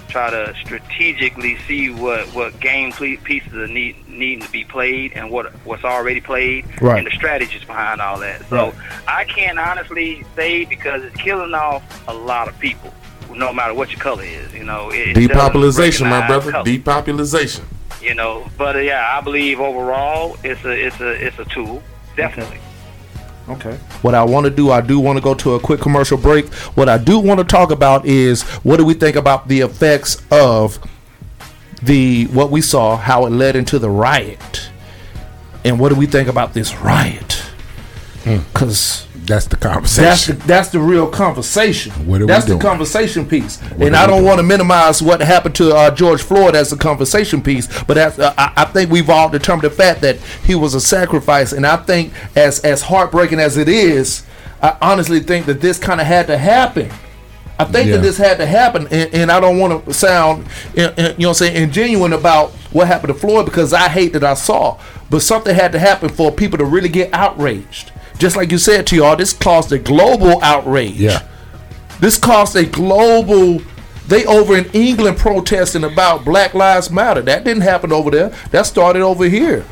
[0.10, 5.30] try to strategically see what what game pieces are need needing to be played and
[5.30, 6.98] what what's already played Right.
[6.98, 8.44] and the strategies behind all that.
[8.50, 8.74] So
[9.08, 12.94] I can't honestly say because it's killing off a lot of people,
[13.34, 14.54] no matter what your color is.
[14.54, 16.52] You know, it Depopulation, my brother.
[16.52, 17.66] color Depopulation.
[18.02, 18.46] you know.
[18.58, 21.82] But uh, yeah, I believe overall it's a it's a it's a tool,
[22.16, 22.58] definitely.
[22.58, 22.66] Okay.
[24.02, 26.48] What I want to do, I do want to go to a quick commercial break.
[26.76, 30.22] What I do want to talk about is what do we think about the effects
[30.32, 30.80] of
[31.82, 34.70] the what we saw, how it led into the riot,
[35.64, 37.34] and what do we think about this riot?
[38.24, 38.38] Hmm.
[38.54, 40.38] Because that's the that's the conversation.
[40.46, 41.92] that's the real conversation.
[42.08, 42.60] What are we that's doing?
[42.60, 46.22] the conversation piece, are and I don't want to minimize what happened to uh, George
[46.22, 47.68] Floyd as a conversation piece.
[47.84, 51.54] But uh, I, I think we've all determined the fact that he was a sacrifice,
[51.54, 54.26] and I think as as heartbreaking as it is,
[54.62, 56.92] I honestly think that this kind of had to happen.
[57.58, 57.98] I think Yeah.
[57.98, 61.20] that this had to happen, and, and I don't want to sound, you know, what
[61.20, 65.22] I'm saying, ingenuine about what happened to Floyd because I hate that I saw, but
[65.22, 67.92] something had to happen for people to really get outraged.
[68.20, 70.92] Just like you said to y'all, this caused a global outrage.
[70.92, 71.26] Yeah.
[72.00, 73.62] This caused a global.
[74.08, 77.22] They over in England protesting about Black Lives Matter.
[77.22, 78.30] That didn't happen over there.
[78.52, 79.66] That started over here.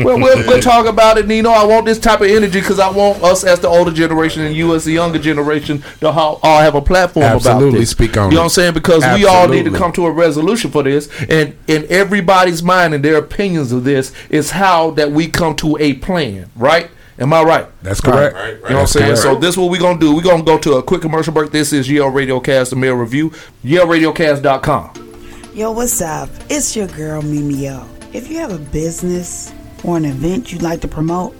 [0.04, 1.50] well, we'll, we'll talk about it, Nino.
[1.50, 4.54] I want this type of energy because I want us as the older generation and
[4.54, 7.90] you as the younger generation to all, all have a platform about Absolutely, this.
[7.90, 8.74] speak on You know what I'm saying?
[8.74, 12.94] Because we all need to come to a resolution for this, and in everybody's mind
[12.94, 16.50] and their opinions of this is how that we come to a plan.
[16.56, 16.90] Right?
[17.20, 17.66] Am I right?
[17.82, 18.34] That's correct.
[18.34, 19.06] Right, right, You know what I'm saying?
[19.08, 19.22] correct.
[19.22, 20.14] So this is what we're gonna do.
[20.14, 21.50] We're gonna go to a quick commercial break.
[21.50, 23.30] This is Yale Radiocast, the mail review.
[23.64, 25.50] YaleRadiocast.com.
[25.54, 26.30] Yo, what's up?
[26.48, 27.84] It's your girl Mimi Yo.
[28.12, 29.52] If you have a business
[29.84, 31.36] or an event you'd like to promote,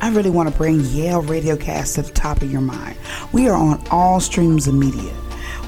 [0.00, 2.96] I really want to bring Yale Radiocast to the top of your mind.
[3.32, 5.12] We are on all streams of media.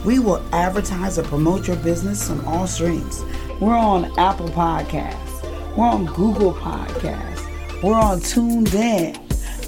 [0.05, 3.23] We will advertise or promote your business on all streams.
[3.61, 5.77] We're on Apple Podcasts.
[5.77, 7.83] We're on Google Podcasts.
[7.83, 8.69] We're on Tuned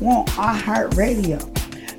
[0.03, 1.51] On iHeartRadio.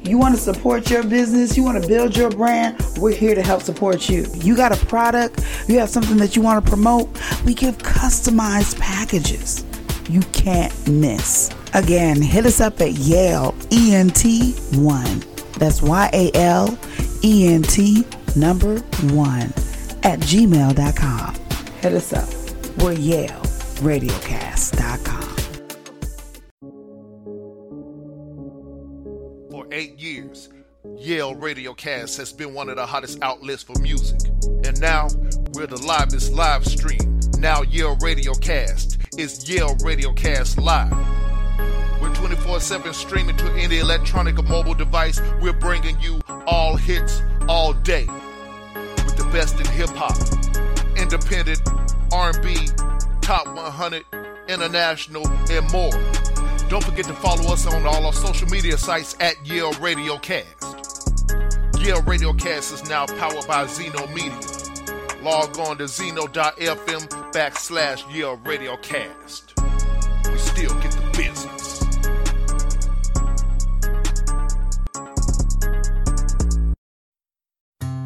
[0.08, 3.42] You want to support your business, you want to build your brand, we're here to
[3.42, 4.26] help support you.
[4.36, 7.10] You got a product, you have something that you want to promote,
[7.44, 9.66] we give customized packages.
[10.08, 11.50] You can't miss.
[11.74, 15.54] Again, hit us up at Yale ENT1.
[15.56, 16.78] That's Y A L
[17.24, 18.06] E N T
[18.36, 18.80] number
[19.12, 19.54] one
[20.04, 21.36] at gmail.com.
[21.82, 22.30] Hit us up.
[22.78, 23.42] We're Yale
[29.76, 30.48] eight years,
[30.98, 34.22] Yale Radiocast has been one of the hottest outlets for music.
[34.64, 35.10] And now,
[35.54, 37.20] we're the livest live stream.
[37.40, 40.92] Now, Yale Radiocast is Yale Radiocast Live.
[42.02, 47.22] We're 24 7 streaming to any electronic or mobile device, we're bringing you all hits
[47.50, 48.06] all day.
[48.06, 50.16] With the best in hip hop,
[50.98, 51.62] independent,
[52.14, 52.56] R&B,
[53.22, 54.04] top 100,
[54.48, 56.15] international, and more.
[56.68, 61.14] Don't forget to follow us on all our social media sites at Yale Radio Cast.
[61.80, 64.40] Yale Radio Cast is now powered by Zeno Media.
[65.22, 69.54] Log on to zeno.fm backslash Yale Radio Cast.
[70.32, 71.56] We still get the business.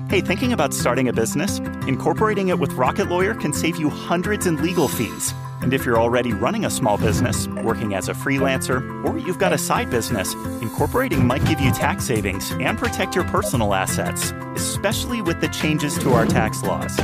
[0.10, 1.60] Hey, thinking about starting a business?
[1.88, 5.34] Incorporating it with Rocket Lawyer can save you hundreds in legal fees.
[5.62, 9.54] And if you're already running a small business, working as a freelancer, or you've got
[9.54, 15.22] a side business, incorporating might give you tax savings and protect your personal assets, especially
[15.22, 17.00] with the changes to our tax laws.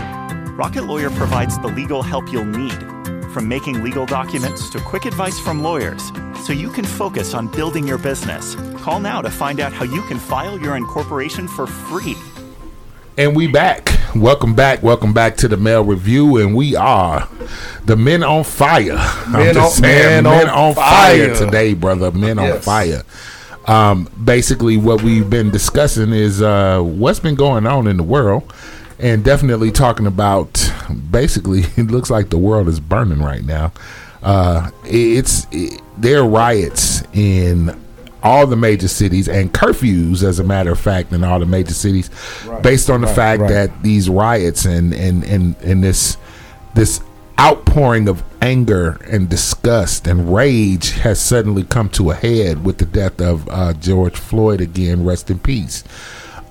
[0.57, 2.79] Rocket Lawyer provides the legal help you'll need,
[3.33, 6.11] from making legal documents to quick advice from lawyers,
[6.45, 8.55] so you can focus on building your business.
[8.77, 12.15] Call now to find out how you can file your incorporation for free.
[13.17, 13.94] And we back.
[14.15, 14.81] Welcome back.
[14.81, 16.37] Welcome back to the Mail Review.
[16.37, 17.27] And we are
[17.83, 18.95] the men on fire.
[18.97, 21.27] I'm just on- saying, men men, on on, fire.
[21.27, 21.45] fire.
[21.45, 22.11] today, brother.
[22.13, 23.03] Men on fire.
[23.67, 28.53] Um, basically, what we've been discussing is uh, what's been going on in the world.
[28.99, 30.71] And definitely talking about
[31.11, 33.73] basically, it looks like the world is burning right now.
[34.23, 37.77] Uh, it's it, there are riots in
[38.25, 41.73] all the major cities and curfews, as a matter of fact, in all the major
[41.75, 42.09] cities,
[42.61, 43.49] based on the right, fact right.
[43.49, 46.17] that these riots and and and and this
[46.73, 47.01] this
[47.39, 52.85] outpouring of anger and disgust and rage has suddenly come to a head with the
[52.85, 55.05] death of uh, George Floyd again.
[55.05, 55.83] Rest in peace.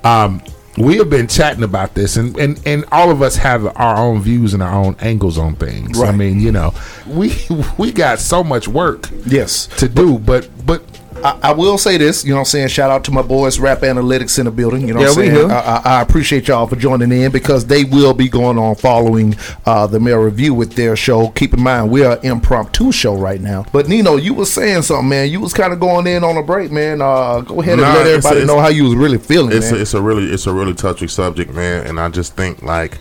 [0.04, 0.42] Um,
[0.76, 4.20] we have been chatting about this, and, and, and all of us have our own
[4.20, 6.00] views and our own angles on things.
[6.02, 6.74] I mean, you know,
[7.06, 7.32] we
[7.78, 9.66] we got so much work Yes.
[9.78, 10.82] to do, but but
[11.24, 12.68] I, I will say this, you know what I'm saying?
[12.68, 14.86] Shout out to my boys, Rap Analytics in the building.
[14.86, 15.50] You know Yeah, what I'm saying?
[15.50, 19.34] I, I, I appreciate y'all for joining in because they will be going on following
[19.64, 21.28] uh, the Mail Review with their show.
[21.28, 23.64] Keep in mind, we are an impromptu show right now.
[23.72, 25.30] But Nino, you was saying something, man.
[25.30, 27.00] You was kind of going in on a break, man.
[27.00, 29.70] Uh, go ahead and let it's a- everybody know how you was really feeling, it's
[29.70, 29.78] man.
[29.78, 31.86] a, it's a really it's a really touchy subject, man.
[31.86, 32.98] And I just think like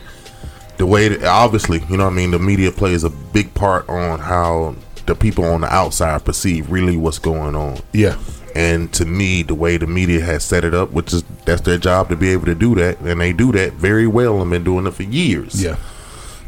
[0.78, 3.88] the way that obviously, you know, what I mean, the media plays a big part
[3.90, 7.80] on how the people on the outside perceive really what's going on.
[7.94, 8.18] yeah,
[8.56, 11.78] And to me, the way the media has set it up, which is that's their
[11.78, 14.64] job to be able to do that, and they do that very well and been
[14.64, 15.62] doing it for years.
[15.62, 15.78] yeah,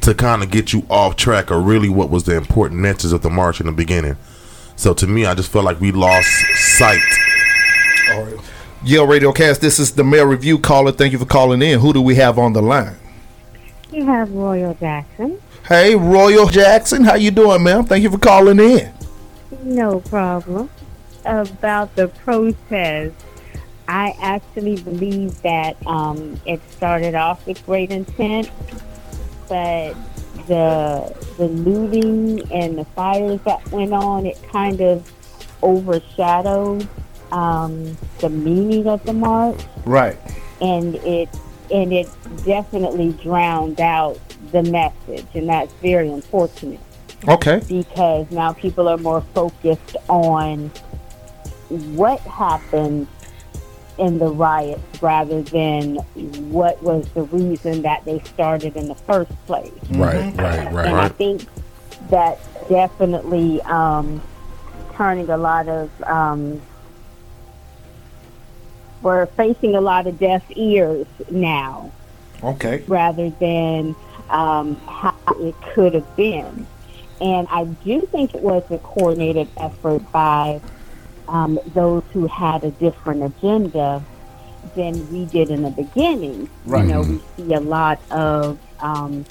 [0.01, 3.21] To kind of get you off track of really what was the important message of
[3.21, 4.17] the march in the beginning.
[4.77, 6.27] So to me, I just felt like we lost
[6.77, 6.99] sight.
[8.11, 8.35] All right.
[8.83, 10.91] Yale Radio Cast, this is the Mail Review caller.
[10.91, 11.79] Thank you for calling in.
[11.79, 12.95] Who do we have on the line?
[13.91, 15.41] You have Royal Jackson.
[15.67, 17.03] Hey, Royal Jackson.
[17.03, 17.85] How you doing, ma'am?
[17.85, 18.93] Thank you for calling in.
[19.63, 20.69] No problem.
[21.25, 23.15] About the protest,
[23.87, 28.51] I actually believe that um, it started off with great intent,
[29.49, 29.95] but
[30.47, 35.11] the the looting and the fires that went on, it kind of
[35.63, 36.87] overshadowed
[37.31, 39.61] um, the meaning of the march.
[39.83, 40.17] Right.
[40.61, 41.29] and it
[41.73, 42.07] and it
[42.45, 44.19] definitely drowned out
[44.55, 46.79] the message, and that's very unfortunate
[47.27, 47.61] Okay.
[47.67, 50.71] because now people are more focused on
[51.69, 53.07] what happened
[53.97, 55.95] in the riots rather than
[56.51, 59.71] what was the reason that they started in the first place.
[59.91, 60.67] right, right, right.
[60.67, 60.93] And right.
[61.05, 61.45] I think
[62.09, 64.21] that's definitely um,
[64.93, 65.89] turning a lot of.
[66.03, 66.61] Um,
[69.01, 71.91] we're facing a lot of deaf ears now,
[72.43, 72.83] Okay.
[72.87, 73.95] rather than
[74.29, 76.67] um, how it could have been.
[77.21, 80.59] And I do think it was a coordinated effort by
[81.27, 84.03] um, those who had a different agenda
[84.75, 86.49] than we did in the beginning.
[86.65, 86.85] Right.
[86.85, 89.25] You know, we see a lot of um,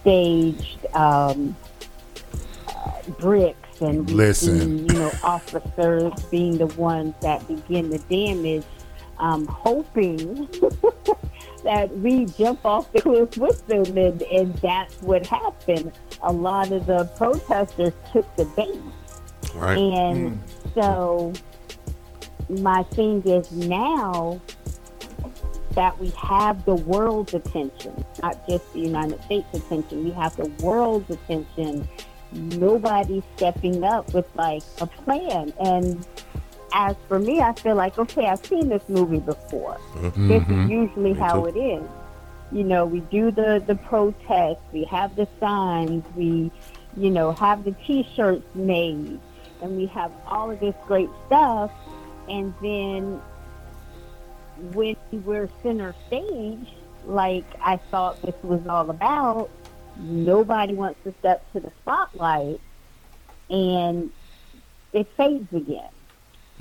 [0.00, 1.56] staged um,
[2.68, 4.88] uh, bricks and Listen.
[4.88, 8.64] see, you know, officers being the ones that begin the damage,
[9.18, 10.48] um, hoping
[11.64, 15.92] that we jump off the cliff with them, and, and that's what happened.
[16.22, 18.80] A lot of the protesters took the bait.
[19.54, 19.78] Right.
[19.78, 20.74] And mm.
[20.74, 21.32] so
[22.48, 24.40] my thing is now
[25.74, 30.46] that we have the world's attention, not just the United States attention, we have the
[30.64, 31.88] world's attention.
[32.32, 35.52] Nobody's stepping up with like a plan.
[35.60, 36.06] And
[36.72, 39.78] as for me, I feel like, okay, I've seen this movie before.
[39.94, 40.28] Mm-hmm.
[40.28, 40.70] This is mm-hmm.
[40.70, 41.82] usually how it is.
[42.50, 46.50] You know, we do the, the protest, we have the signs, we,
[46.96, 49.18] you know, have the t-shirts made,
[49.62, 51.70] and we have all of this great stuff.
[52.28, 53.20] And then
[54.72, 56.68] when we're center stage,
[57.06, 59.50] like I thought this was all about,
[59.98, 62.60] nobody wants to step to the spotlight,
[63.48, 64.10] and
[64.92, 65.88] it fades again.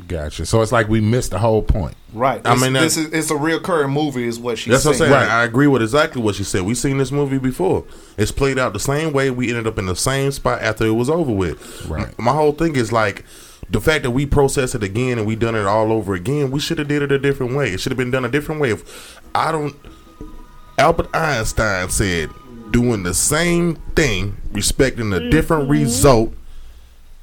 [0.08, 0.46] Gotcha.
[0.46, 1.96] So it's like we missed the whole point.
[2.14, 2.42] Right.
[2.46, 4.92] I This- mean, this that- is it's a reoccurring movie, is what she's That's what
[4.94, 5.12] I'm saying.
[5.12, 5.30] saying.
[5.30, 6.64] I agree with exactly what she said.
[6.64, 7.84] We've seen this movie before.
[8.18, 9.30] It's played out the same way.
[9.30, 11.86] We ended up in the same spot after it was over with.
[11.88, 12.18] Right.
[12.20, 13.24] My whole thing is like
[13.70, 16.52] the fact that we process it again and we done it all over again.
[16.52, 17.70] We should have did it a different way.
[17.70, 18.72] It should have been done a different way.
[18.72, 19.76] If I don't,
[20.78, 22.30] Albert Einstein said,
[22.72, 25.72] doing the same thing, respecting a different mm-hmm.
[25.72, 26.34] result,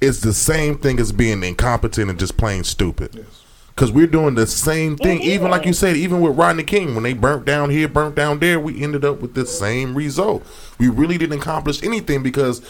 [0.00, 3.26] is the same thing as being incompetent and just plain stupid.
[3.68, 7.04] Because we're doing the same thing, even like you said, even with Rodney King, when
[7.04, 10.44] they burnt down here, burnt down there, we ended up with the same result.
[10.78, 12.61] We really didn't accomplish anything because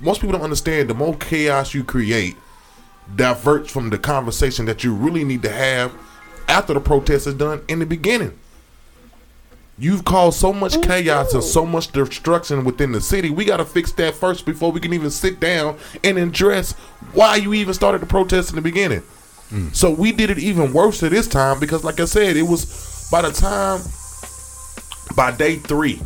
[0.00, 2.36] most people don't understand the more chaos you create
[3.14, 5.92] diverts from the conversation that you really need to have
[6.48, 8.36] after the protest is done in the beginning.
[9.82, 10.88] You've caused so much mm-hmm.
[10.88, 13.30] chaos and so much destruction within the city.
[13.30, 16.74] We got to fix that first before we can even sit down and address
[17.14, 19.02] why you even started the protest in the beginning.
[19.50, 19.74] Mm.
[19.74, 23.08] So we did it even worse at this time because, like I said, it was
[23.10, 23.80] by the time
[25.16, 26.00] by day three,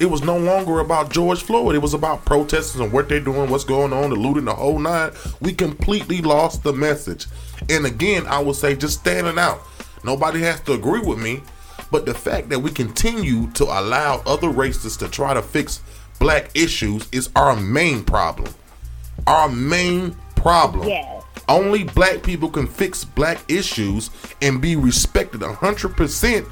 [0.00, 1.74] it was no longer about George Floyd.
[1.74, 4.78] It was about protesters and what they're doing, what's going on, the looting, the whole
[4.78, 5.12] nine.
[5.42, 7.26] We completely lost the message.
[7.68, 9.60] And again, I would say just standing out.
[10.02, 11.42] Nobody has to agree with me,
[11.90, 15.82] but the fact that we continue to allow other races to try to fix
[16.18, 18.52] black issues is our main problem.
[19.26, 20.88] Our main problem.
[20.88, 21.24] Yes.
[21.48, 24.10] Only black people can fix black issues
[24.42, 26.44] and be respected 100%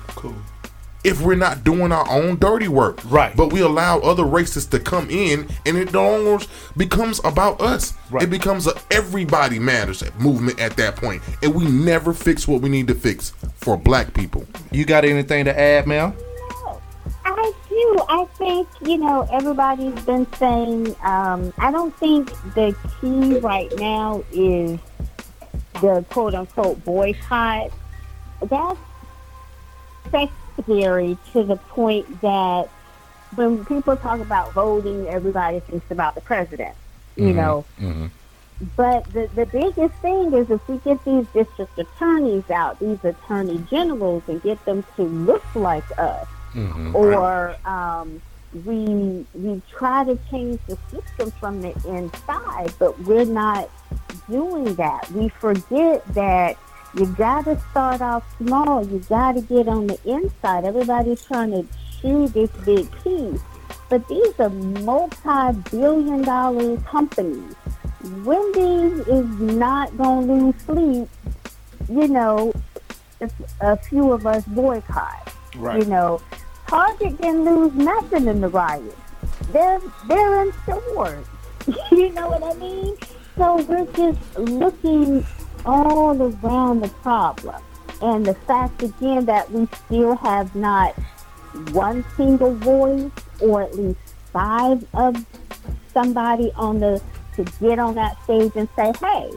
[1.06, 3.00] if we're not doing our own dirty work.
[3.10, 3.34] Right.
[3.36, 6.44] But we allow other races to come in and it no longer
[6.76, 7.94] becomes about us.
[8.10, 8.24] Right.
[8.24, 11.22] It becomes a everybody matters movement at that point.
[11.42, 14.46] And we never fix what we need to fix for black people.
[14.72, 16.12] You got anything to add, ma'am?
[17.24, 18.04] I do.
[18.08, 24.24] I think, you know, everybody's been saying, um, I don't think the key right now
[24.32, 24.80] is
[25.80, 27.70] the quote unquote boycott.
[28.50, 28.78] That's
[30.56, 32.68] to the point that
[33.34, 36.74] when people talk about voting, everybody thinks about the president,
[37.16, 37.36] you mm-hmm.
[37.36, 37.64] know.
[37.80, 38.06] Mm-hmm.
[38.74, 43.62] But the, the biggest thing is if we get these district attorneys out, these attorney
[43.70, 46.96] generals, and get them to look like us, mm-hmm.
[46.96, 48.22] or um,
[48.64, 53.68] we we try to change the system from the inside, but we're not
[54.30, 55.10] doing that.
[55.10, 56.56] We forget that
[56.96, 58.84] you got to start off small.
[58.86, 60.64] You got to get on the inside.
[60.64, 61.66] Everybody's trying to
[62.00, 63.40] chew this big piece,
[63.90, 67.54] but these are multi-billion-dollar companies.
[68.24, 71.06] Wendy's is not going to lose sleep,
[71.88, 72.50] you know,
[73.20, 73.30] if
[73.60, 75.30] a few of us boycott.
[75.56, 75.82] Right.
[75.82, 76.22] You know,
[76.66, 78.96] Target didn't lose nothing in the riot.
[79.52, 81.26] They're they're in stores.
[81.92, 82.96] you know what I mean?
[83.36, 85.24] So we're just looking
[85.66, 87.62] all around the problem.
[88.00, 90.94] And the fact again that we still have not
[91.72, 93.98] one single voice or at least
[94.32, 95.24] five of
[95.92, 97.02] somebody on the
[97.36, 99.30] to get on that stage and say, Hey,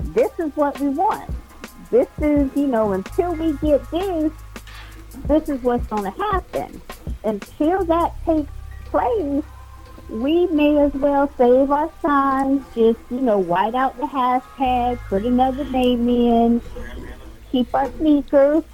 [0.00, 1.30] this is what we want.
[1.90, 4.32] This is, you know, until we get this,
[5.26, 6.80] this is what's going to happen.
[7.24, 8.50] Until that takes
[8.86, 9.44] place,
[10.08, 15.24] we may as well save our signs, just, you know, white out the hashtag, put
[15.24, 16.62] another name in,
[17.52, 18.64] keep our sneakers,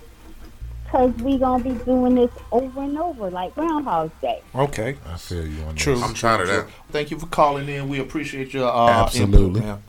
[0.84, 4.40] because we going to be doing this over and over like Groundhog's Day.
[4.54, 4.96] Okay.
[5.06, 6.00] I feel you on True.
[6.00, 6.56] I'm tired of True.
[6.56, 6.70] that.
[6.90, 7.88] Thank you for calling in.
[7.88, 9.60] We appreciate your uh, Absolutely.
[9.60, 9.80] input.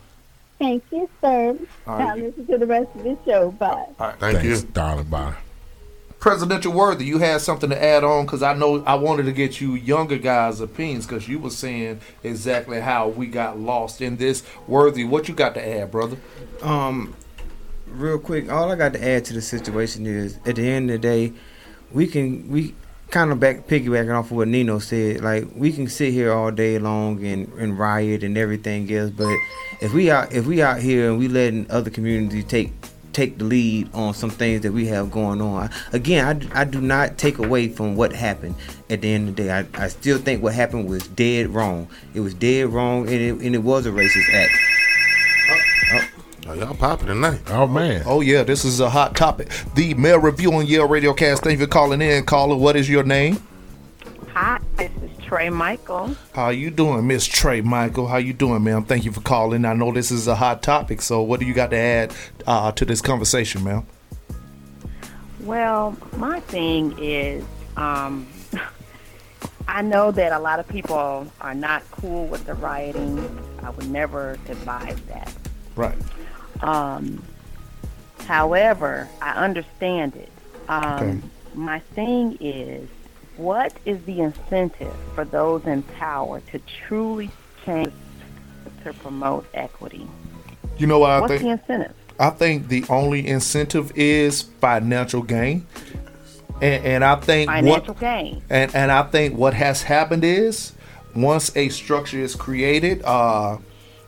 [0.57, 1.57] Thank you, sir.
[1.85, 3.51] All now listen to the rest of the show.
[3.51, 3.85] Bye.
[3.97, 4.67] Thank Thanks, you.
[4.69, 5.05] darling.
[5.05, 5.35] Bye.
[6.25, 9.61] Presidential Worthy, you had something to add on because I know I wanted to get
[9.61, 14.41] you younger guys' opinions because you were saying exactly how we got lost in this.
[14.67, 16.17] Worthy, what you got to add, brother?
[16.63, 17.15] Um,
[17.85, 20.99] real quick, all I got to add to the situation is, at the end of
[20.99, 21.33] the day,
[21.91, 22.73] we can we
[23.11, 25.21] kind of back piggybacking off of what Nino said.
[25.21, 29.37] Like we can sit here all day long and, and riot and everything else, but
[29.79, 32.73] if we out if we out here and we letting other communities take
[33.15, 35.69] take the lead on some things that we have going on.
[35.93, 38.55] Again, I, do- I do not take away from what happened
[38.89, 39.51] at the end of the day.
[39.51, 41.87] I, I still think what happened was dead wrong.
[42.13, 44.51] It was dead wrong, and it, and it was a racist act.
[46.47, 47.41] Oh, y'all popping tonight.
[47.47, 48.03] Oh man.
[48.05, 49.49] Oh yeah, this is a hot topic.
[49.73, 51.43] The Male Review on Yale Radio Cast.
[51.43, 52.23] Thank you for calling in.
[52.25, 53.41] Caller, what is your name?
[55.29, 56.15] Hi, this is Trey Michael.
[56.33, 58.07] How you doing, Miss Trey Michael?
[58.07, 58.83] How you doing, ma'am?
[58.85, 59.65] Thank you for calling.
[59.65, 62.13] I know this is a hot topic, so what do you got to add
[62.47, 63.85] uh, to this conversation, ma'am?
[65.41, 67.43] Well, my thing is,
[67.77, 68.27] um,
[69.67, 73.19] I know that a lot of people are not cool with the rioting.
[73.63, 75.33] I would never advise that.
[75.75, 75.97] Right.
[76.61, 77.23] Um,
[78.25, 80.31] However, I understand it.
[80.67, 81.19] Um, Okay.
[81.53, 82.89] My thing is,
[83.37, 87.29] what is the incentive for those in power to truly
[87.65, 87.91] change
[88.83, 90.07] to promote equity?
[90.77, 91.43] You know what I What's think?
[91.43, 91.93] the incentive?
[92.19, 95.67] I think the only incentive is financial gain,
[96.61, 98.41] and, and I think Financial what gain.
[98.49, 100.71] and and I think what has happened is
[101.13, 103.57] once a structure is created, uh,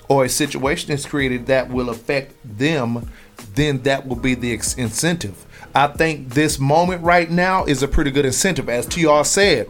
[0.08, 3.10] or a situation is created that will affect them,
[3.56, 5.46] then that will be the ex- incentive.
[5.76, 9.70] I think this moment right now is a pretty good incentive, as TR said.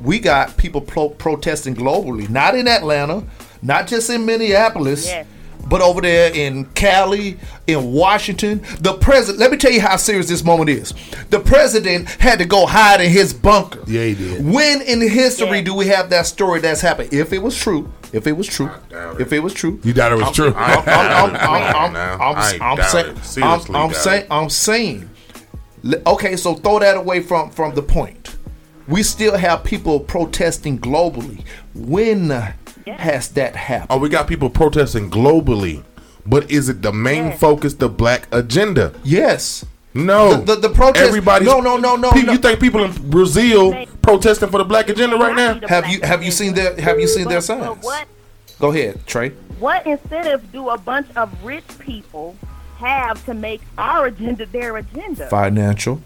[0.00, 3.24] We got people pro- protesting globally, not in Atlanta,
[3.62, 5.26] not just in Minneapolis, Yes.
[5.66, 9.38] but over there in Cali, in Washington, the president.
[9.38, 10.92] Let me tell you how serious this moment is.
[11.30, 13.80] The president had to go hide in his bunker.
[13.86, 14.44] Yeah, he did.
[14.44, 15.62] When in history Yeah.
[15.62, 17.14] do we have that story that's happened?
[17.14, 19.20] If it was true, if it was true, it.
[19.20, 20.52] if it was true, You doubt it was true.
[20.56, 21.36] I ain't I'm, doubt it.
[21.36, 22.14] I'm, Come on I'm, now.
[22.14, 23.06] I'm, I ain't I'm doubt saying.
[23.06, 23.42] I'm, Seriously
[23.74, 24.26] I'm doubt saying.
[24.30, 25.10] I'm saying.
[25.84, 28.36] Le- Okay, so throw that away from from the point.
[28.88, 31.44] We still have people protesting globally.
[31.74, 32.30] When
[32.86, 33.88] has that happened?
[33.90, 35.82] Oh, we got people protesting globally,
[36.26, 37.36] but is it the main Yeah.
[37.36, 38.92] focus the black agenda?
[39.04, 39.64] Yes.
[39.96, 42.32] No, The- the- the protest- Everybody's no, no, no, no, People, no.
[42.32, 43.72] You think people in Brazil
[44.02, 45.60] protesting for the black agenda right now?
[45.68, 48.04] Have you have you seen their have you seen their But- but signs?
[48.58, 49.32] Go ahead, Trey.
[49.60, 52.34] what incentive do a bunch of rich people
[52.84, 55.28] have to make our agenda their agenda?
[55.28, 56.00] Financial,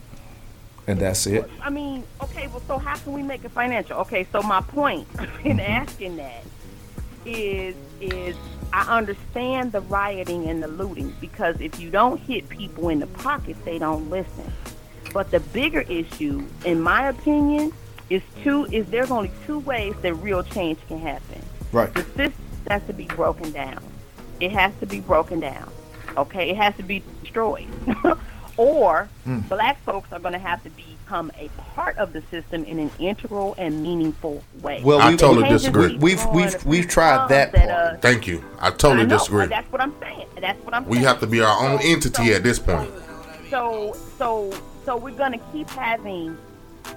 [0.87, 1.49] and that's it.
[1.61, 3.99] I mean, okay, well, so how can we make it financial?
[3.99, 5.09] Okay, so my point
[5.45, 5.61] in mm-hmm.
[5.61, 6.45] asking that
[7.25, 8.37] is is
[8.73, 13.07] I understand the rioting and the looting because if you don't hit people in the
[13.07, 14.53] pockets, they don't listen.
[15.13, 17.73] But the bigger issue, in my opinion,
[18.11, 21.43] is two is there's only two ways that real change can happen.
[21.73, 21.93] Right.
[21.95, 23.83] The system has to be broken down.
[24.41, 25.71] It has to be broken down.
[26.19, 27.67] Okay, it has to be destroyed.
[28.57, 29.39] or Hmm.
[29.41, 32.91] black folks are going to have to become a part of the system in an
[32.99, 34.81] integral and meaningful way.
[34.85, 35.97] Well, I we, totally Can't disagree.
[35.97, 37.71] We've we've we've tried that bombs part.
[37.71, 38.43] at, uh, Thank you.
[38.61, 39.47] I totally I know, disagree.
[39.47, 40.27] That's what I'm saying.
[40.41, 41.07] That's what I'm We saying.
[41.07, 42.91] have to be our own So- entity so- at this point.
[43.49, 44.53] So, so,
[44.85, 46.37] so we're gonna keep having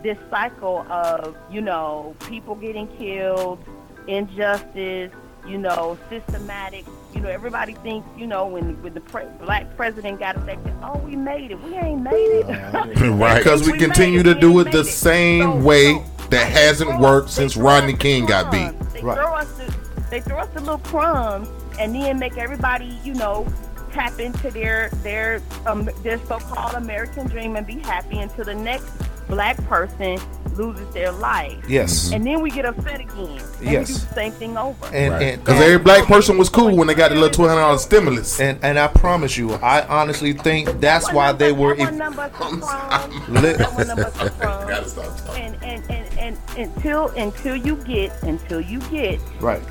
[0.02, 3.60] this cycle of you know people getting killed,
[4.08, 5.12] injustice,
[5.48, 6.86] you know, systematic.
[7.14, 10.98] You know, everybody thinks you know when when the pre- black president got elected, oh,
[11.00, 11.62] we made it.
[11.64, 12.46] We ain't made it.
[13.12, 13.38] Right.
[13.38, 14.86] Because we We continue made it, to do we it the it.
[14.86, 18.72] same So- way so- that hasn't worked us- since Rodney King got beat.
[18.94, 19.18] They Right.
[19.18, 19.74] throw us the,
[20.10, 23.46] they throw us the little crumbs and then make everybody, you know,
[23.92, 28.86] tap into their their um, their so-called American dream and be happy until the next
[29.28, 30.18] black person
[30.58, 31.58] loses their life.
[31.68, 32.06] Yes.
[32.06, 32.14] Mm-hmm.
[32.16, 33.42] And then we get upset again.
[33.60, 33.88] And Yes.
[33.90, 34.86] we do the same thing over.
[34.94, 35.40] And Right.
[35.40, 38.40] Because every black person was cool when they got the little twelve hundred dollars stimulus.
[38.40, 41.76] and and I promise you, I honestly think that's why they were.
[41.76, 43.30] That If, wasn't nothing but some crumbs.
[43.30, 44.98] Li- That wasn't nothing but some crumbs.
[45.38, 49.62] And, and, and, and until until you get until you get right.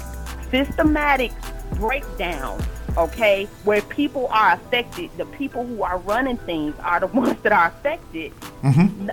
[0.51, 1.33] systematic
[1.75, 2.61] breakdown,
[2.97, 7.53] okay, where people are affected, the people who are running things are the ones that
[7.53, 8.33] are affected.
[8.63, 9.09] Mm-hmm.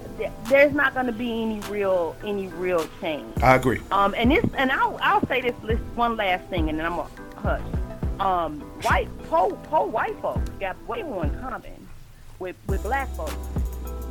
[0.45, 3.41] There's not going to be any real any real change.
[3.41, 3.81] I agree.
[3.91, 6.95] Um, and this, and I'll, I'll say this list one last thing, and then I'm
[6.95, 7.61] gonna hush.
[8.19, 11.87] Um, white, poor, poor white folks got way more in common
[12.39, 13.35] with with black folks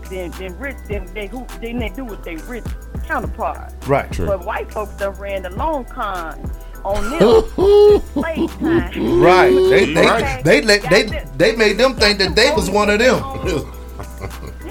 [0.09, 2.65] than than rich than they who than they do with their rich
[3.07, 3.75] counterparts.
[3.89, 4.11] Right.
[4.13, 4.27] True.
[4.27, 6.51] But white folks done ran the long con
[6.87, 8.97] on them since.
[8.97, 9.51] Right.
[9.71, 10.45] They they Right.
[10.45, 13.19] they let they, Got they made them think that they was one of them.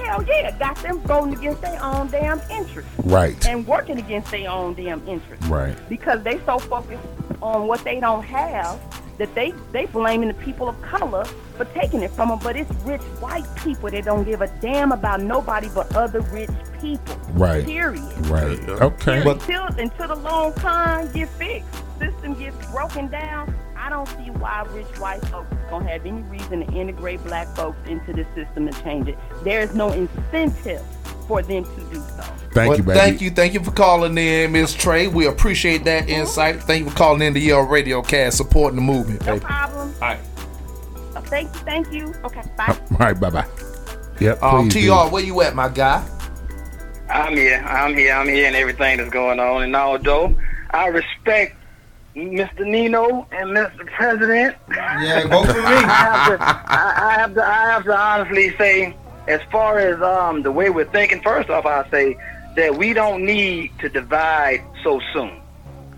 [0.03, 2.87] Hell yeah, got them going against their own damn interest.
[3.03, 3.45] Right.
[3.47, 5.43] And working against their own damn interest.
[5.47, 5.75] Right.
[5.89, 7.01] Because they so focused
[7.41, 8.79] on what they don't have
[9.17, 11.25] that they they blaming the people of color
[11.57, 12.39] for taking it from them.
[12.43, 16.49] But it's rich white people that don't give a damn about nobody but other rich
[16.81, 17.15] people.
[17.33, 17.65] Right.
[17.65, 18.03] Period.
[18.27, 18.59] Right.
[18.69, 19.21] Okay.
[19.23, 21.67] But- until until the long con get fixed,
[22.11, 23.53] system gets broken down.
[23.77, 27.77] I don't see why rich white folks gonna have any reason to integrate black folks
[27.87, 29.17] into the system and change it.
[29.43, 30.81] There is no incentive
[31.27, 32.23] for them to do so.
[32.53, 32.99] Thank Well, you, baby.
[32.99, 35.07] Thank you, thank you for calling in, Miss Trey.
[35.07, 36.61] We appreciate that insight.
[36.63, 39.45] Thank you for calling in the Yale Radio Cast, supporting the movement, No baby.
[39.45, 39.93] problem.
[39.95, 40.19] All right.
[41.15, 42.13] Uh, Thank you, thank you.
[42.23, 42.77] Okay, bye.
[42.91, 43.19] All right.
[43.19, 43.45] Bye bye.
[44.19, 44.41] Yep.
[44.43, 45.09] Um, please Tr, do.
[45.11, 46.05] where you at, my guy?
[47.09, 47.63] I'm here.
[47.65, 48.13] I'm here.
[48.13, 49.63] I'm here, and everything that's going on.
[49.63, 50.35] And although
[50.71, 51.55] I respect
[52.15, 52.65] Mr.
[52.65, 53.85] Nino and Mr.
[53.93, 55.87] President, Yeah, vote for I me.
[55.87, 56.43] have to.
[56.43, 57.43] I, I have to.
[57.45, 58.95] I have to honestly say,
[59.27, 62.17] as far as um the way we're thinking, first off, I say
[62.55, 65.41] that we don't need to divide so soon.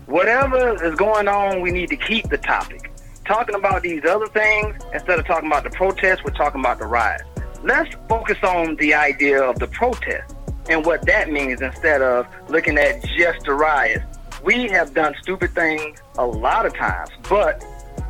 [0.06, 2.90] Whatever is going on, we need to keep the topic.
[3.24, 6.24] talking about these other things instead of talking about the protests.
[6.24, 7.24] We're talking about the riots.
[7.62, 10.34] Let's focus on the idea of the protest
[10.68, 14.04] and what that means instead of looking at just the riots.
[14.42, 17.64] We have done stupid things a lot of times, but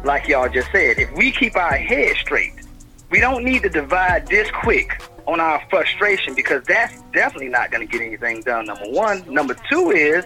[0.04, 2.52] like y'all just said, if we keep our head straight,
[3.10, 7.86] we don't need to divide this quick on our frustration because that's definitely not going
[7.86, 8.66] to get anything done.
[8.66, 9.22] Number one.
[9.32, 10.24] Number two is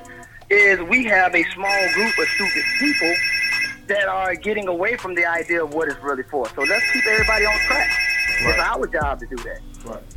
[0.50, 3.14] is we have a small group of stupid people
[3.86, 6.46] that are getting away from the idea of what it's really for.
[6.50, 7.90] So let's keep everybody on track.
[8.40, 9.60] It's our job to do that.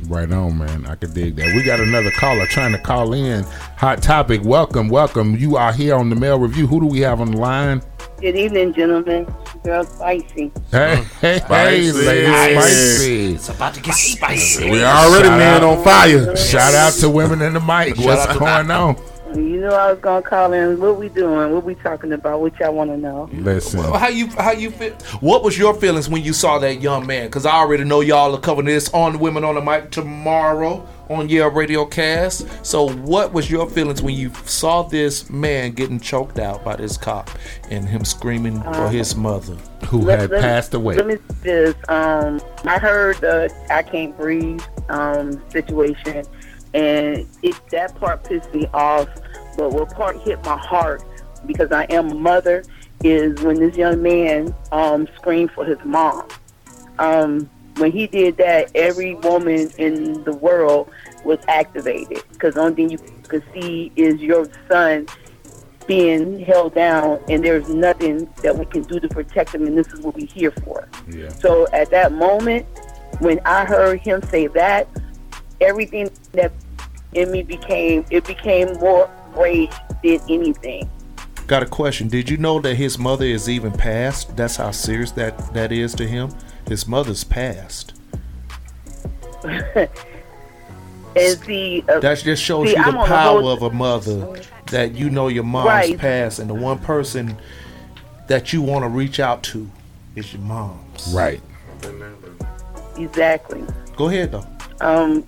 [0.06, 0.86] Right on, man.
[0.86, 1.54] I could dig that.
[1.54, 3.44] We got another caller trying to call in.
[3.76, 4.42] Hot topic.
[4.44, 5.36] Welcome, welcome.
[5.36, 6.66] You are here on the male review.
[6.66, 7.82] Who do we have on the line?
[8.20, 9.26] Good evening, gentlemen.
[9.64, 10.52] Girl Spicy.
[10.70, 11.92] Hey, hey, hey, Spicy.
[11.92, 13.34] lady spicy.
[13.34, 14.70] It's about to get spicy.
[14.70, 16.36] We already Shout man on fire.
[16.36, 17.96] Shout out to women in the mic.
[17.96, 18.96] Shout What's going on?
[19.36, 20.80] You knew I was gonna call in.
[20.80, 21.52] What we doing?
[21.52, 22.40] What we talking about?
[22.40, 23.28] What y'all want to know?
[23.32, 23.80] Listen.
[23.80, 24.92] Well, how you how you feel?
[25.20, 27.26] What was your feelings when you saw that young man?
[27.26, 31.28] Because I already know y'all are covering this on Women on the Mic tomorrow on
[31.28, 32.46] Yale Radio Cast.
[32.66, 36.96] So, what was your feelings when you saw this man getting choked out by this
[36.96, 37.30] cop
[37.70, 39.54] and him screaming for his mother,
[39.88, 40.96] who Let- had let me- passed away?
[40.96, 41.74] Let me say this.
[41.88, 46.24] Um, I heard the "I can't breathe" um, situation,
[46.74, 49.08] and it that part pissed me off.
[49.56, 51.02] But what part hit my heart
[51.46, 52.64] because I am a mother
[53.04, 56.28] is when this young man um, screamed for his mom.
[56.98, 60.90] Um, when he did that, every woman in the world
[61.24, 62.98] was activated because the only thing you
[63.28, 65.06] could see is your son
[65.86, 69.86] being held down, and there's nothing that we can do to protect him, and this
[69.88, 70.88] is what we're here for.
[71.08, 71.28] Yeah.
[71.28, 72.66] So at that moment,
[73.20, 74.88] when I heard him say that,
[75.60, 76.52] everything that
[77.14, 79.70] in me became it became more rage
[80.02, 80.88] than anything.
[81.46, 82.08] Got a question.
[82.08, 84.36] Did you know that his mother is even passed?
[84.36, 86.30] That's how serious that that is to him.
[86.68, 87.92] His mother's passed.
[89.44, 89.88] and
[91.44, 94.40] see, uh, That just shows see, you I'm the power of a mother.
[94.70, 95.98] That you know your mom's Right.
[95.98, 97.38] passed, and the one person
[98.26, 99.70] that you want to reach out to
[100.16, 101.14] is your mom's.
[101.14, 101.40] Right.
[102.96, 103.62] exactly.
[103.96, 104.44] Go ahead though.
[104.80, 105.24] Um, m-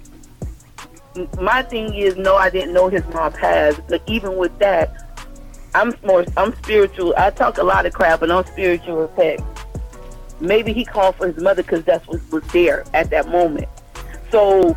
[1.40, 5.08] my thing is, no, I didn't know his mom passed, but even with that,
[5.74, 7.14] I'm more, I'm spiritual.
[7.16, 9.40] I talk a lot of crap, but I'm spiritual as heck.
[10.40, 13.68] Maybe he called for his mother because that's what was there at that moment.
[14.30, 14.76] So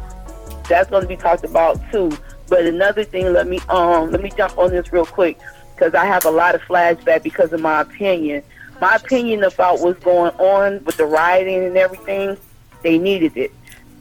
[0.68, 2.12] that's going to be talked about too.
[2.48, 5.40] But another thing, let me um let me jump on this real quick
[5.76, 8.44] because I have a lot of flashback because of my opinion.
[8.82, 12.38] My opinion about what's going on with the rioting and everything,
[12.84, 13.52] they needed it.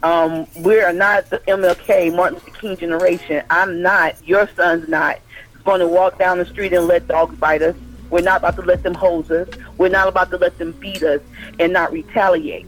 [0.03, 3.43] Um, we are not the MLK Martin Luther King generation.
[3.49, 4.15] I'm not.
[4.27, 5.19] Your son's not
[5.63, 7.75] going to walk down the street and let dogs bite us.
[8.09, 9.47] We're not about to let them hose us.
[9.77, 11.21] We're not about to let them beat us
[11.59, 12.65] and not retaliate.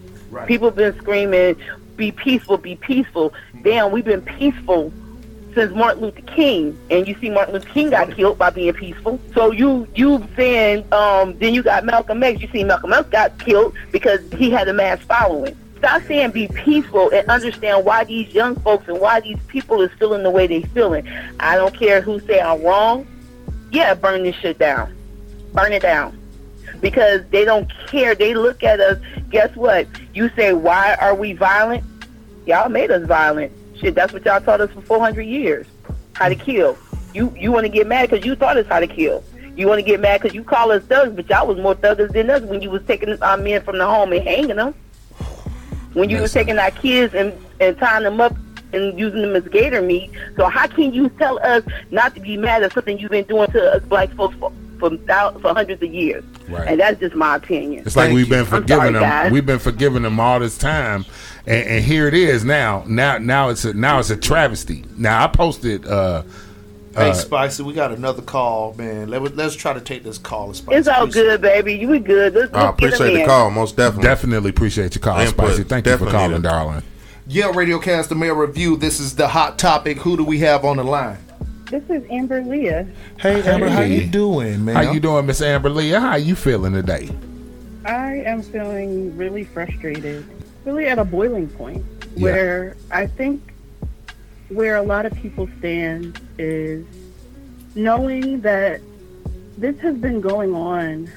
[0.47, 1.55] People have been screaming,
[1.95, 4.91] "Be peaceful, be peaceful." Damn, we've been peaceful
[5.53, 9.19] since Martin Luther King, and you see Martin Luther King got killed by being peaceful.
[9.34, 12.41] So you you saying um, then you got Malcolm X.
[12.41, 15.55] You see Malcolm X got killed because he had a mass following.
[15.84, 19.91] Stop saying be peaceful and understand why these young folks and why these people is
[19.99, 21.05] feeling the way they feeling.
[21.41, 23.05] I don't care who say I'm wrong.
[23.69, 24.95] Yeah, burn this shit down.
[25.51, 26.17] Burn it down.
[26.79, 28.15] Because they don't care.
[28.15, 28.97] They look at us.
[29.29, 29.86] Guess what?
[30.13, 31.84] You say, why are we violent?
[32.45, 33.51] Y'all made us violent.
[33.77, 35.67] Shit, that's what y'all taught us for 400 years.
[36.13, 36.77] How to kill.
[37.13, 39.21] You you want to get mad because you taught us how to kill.
[39.57, 42.13] You want to get mad because you call us thugs, but y'all was more thuggers
[42.13, 44.73] than us when you was taking our men from the home and hanging them.
[45.93, 48.35] When you were taking our kids and, and tying them up
[48.73, 50.11] and using them as gator meat.
[50.35, 53.51] So how can you tell us not to be mad at something you've been doing
[53.51, 56.23] to us black folks for for, for hundreds of years?
[56.49, 56.67] Right.
[56.67, 57.83] And that's just my opinion.
[57.85, 59.01] It's like we've been I'm sorry, forgiving them.
[59.03, 59.31] guys.
[59.31, 61.05] We've been forgiving them all this time,
[61.45, 62.83] and, and here it is now.
[62.87, 64.83] Now, now it's a now it's a travesty.
[64.97, 65.85] Now I posted.
[65.85, 66.23] uh
[66.95, 69.09] Hey, uh, Spicy, we got another call, man.
[69.09, 70.53] Let, let's try to take this call.
[70.53, 70.77] Spicy.
[70.77, 71.73] It's all good, baby.
[71.73, 72.35] You we good.
[72.35, 73.25] Let's, I let's get 'em appreciate the in.
[73.27, 74.03] call, most definitely.
[74.07, 75.47] Definitely appreciate your call, Input.
[75.49, 75.63] Spicy.
[75.63, 76.83] Thank you for calling, darling.
[77.25, 78.77] Yeah, Radio Cast, the Male Review.
[78.77, 79.97] This is the hot topic.
[79.99, 81.17] Who do we have on the line?
[81.71, 82.85] This is Amber Leah.
[83.17, 84.75] Hey, Amber, how you doing, man?
[84.75, 85.99] How you doing, Miss Amber Leah?
[85.99, 87.09] How you feeling today?
[87.85, 90.25] I am feeling really frustrated,
[90.65, 91.83] really at a boiling point,
[92.15, 92.21] Yeah.
[92.23, 93.53] where I think
[94.49, 96.85] where a lot of people stand is
[97.75, 98.81] knowing that
[99.57, 101.09] this has been going on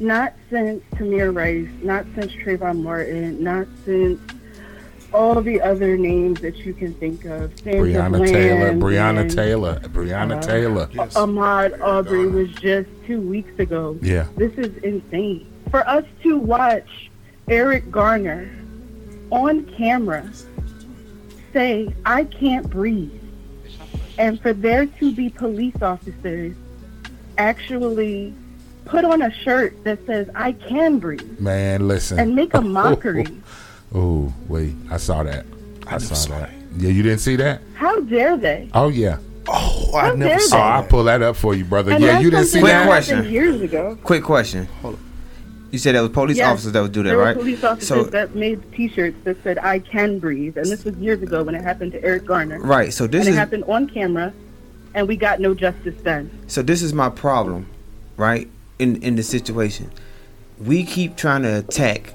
[0.00, 4.20] not since Tamir Rice, not since Trayvon Martin, not since
[5.12, 7.56] all the other names that you can think of.
[7.60, 10.86] Sandra Breonna Taylor, Breonna and, Taylor, Breonna uh, Taylor.
[10.86, 13.98] Ahmaud Arbery was just two weeks ago.
[14.00, 14.26] Yeah.
[14.36, 15.46] This is insane.
[15.70, 17.10] for us to watch
[17.48, 18.50] Eric Garner
[19.30, 20.28] on camera
[21.52, 23.12] say, I can't breathe,
[24.18, 26.54] and for there to be police officers
[27.38, 28.34] actually
[28.84, 32.18] put on a shirt that says, I can breathe, Man, listen.
[32.18, 33.26] and make a mockery.
[33.94, 34.74] Oh, wait.
[34.90, 35.44] I saw that.
[35.86, 36.50] I, saw, that.
[36.78, 37.60] Yeah, you didn't see that?
[37.74, 38.70] How dare they?
[38.72, 39.18] Oh, yeah.
[39.48, 40.60] Oh, I How never saw Oh.
[40.60, 41.92] I'll pull that up for you, brother.
[41.92, 42.86] And yeah, you didn't see that?
[42.86, 43.98] that happened years ago.
[44.02, 44.68] Quick question.
[45.72, 47.36] You said that was police Yes, officers that would do that, there were right?
[47.36, 51.22] police officers So that made T-shirts that said "I can breathe," and this was years
[51.22, 52.60] ago when it happened to Eric Garner.
[52.60, 54.34] Right, so this and is- it happened on camera,
[54.94, 56.30] and we got no justice then.
[56.46, 57.66] So this is my problem,
[58.18, 58.48] right?
[58.78, 59.90] In in the situation,
[60.62, 62.14] we keep trying to attack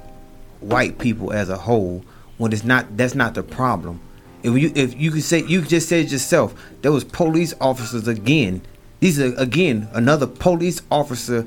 [0.59, 2.05] white people as a whole
[2.37, 2.95] when it's not.
[2.95, 4.01] That's not the problem.
[4.43, 6.53] If you if you could say you just said yourself,
[6.83, 8.61] there was police officers again.
[8.99, 11.45] These are again another police officer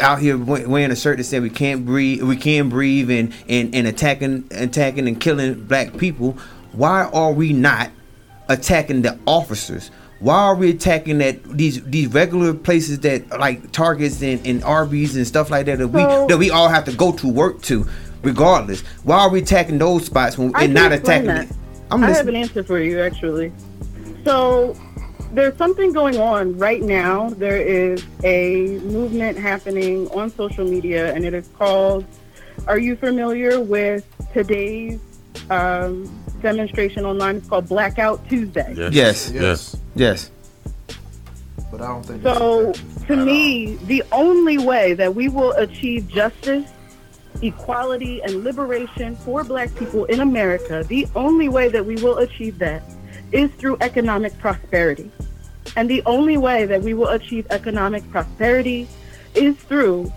[0.00, 3.74] out here wearing a shirt that said we can't breathe, we can't breathe, and and
[3.74, 6.32] and attacking attacking and killing black people.
[6.72, 7.90] Why are we not
[8.48, 9.90] attacking the officers?
[10.18, 15.16] Why are we attacking that these these regular places that like Targets and, and Arby's
[15.16, 17.62] and stuff like that that we So- that we all have to go to work
[17.62, 17.86] to,
[18.22, 18.80] regardless?
[19.02, 21.26] Why are we attacking those spots when and not attacking?
[21.26, 21.48] that.
[21.90, 23.52] I'm I have an answer for you, actually.
[24.24, 24.76] So
[25.36, 27.28] there's something going on right now.
[27.28, 32.06] There is a movement happening on social media, and it is called.
[32.66, 34.98] Are you familiar with today's
[35.50, 36.04] um,
[36.40, 37.36] demonstration online?
[37.36, 38.74] It's called Blackout Tuesday.
[38.90, 39.30] Yes.
[39.30, 39.76] Yes.
[39.94, 40.30] Yes.
[41.70, 42.22] But I don't think.
[42.22, 42.72] So,
[43.06, 46.66] to me, the only way that we will achieve justice,
[47.42, 52.58] equality, and liberation for black people in America, the only way that we will achieve
[52.60, 52.82] that
[53.32, 55.10] is through economic prosperity.
[55.74, 58.88] And the only way that we will achieve economic prosperity
[59.34, 60.12] is through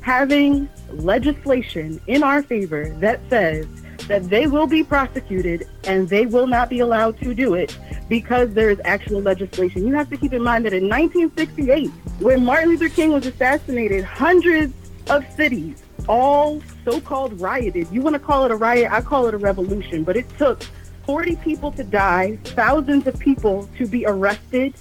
[0.00, 3.66] having legislation in our favor that says
[4.06, 7.76] that they will be prosecuted and they will not be allowed to do it
[8.08, 9.86] because there is actual legislation.
[9.86, 11.88] You have to keep in mind that in 1968,
[12.20, 14.72] when Martin Luther King was assassinated, hundreds
[15.10, 17.88] of cities all so-called rioted.
[17.90, 20.62] You want to call it a riot, I call it a revolution, but it took
[21.06, 24.74] 40 people to die, thousands of people to be arrested,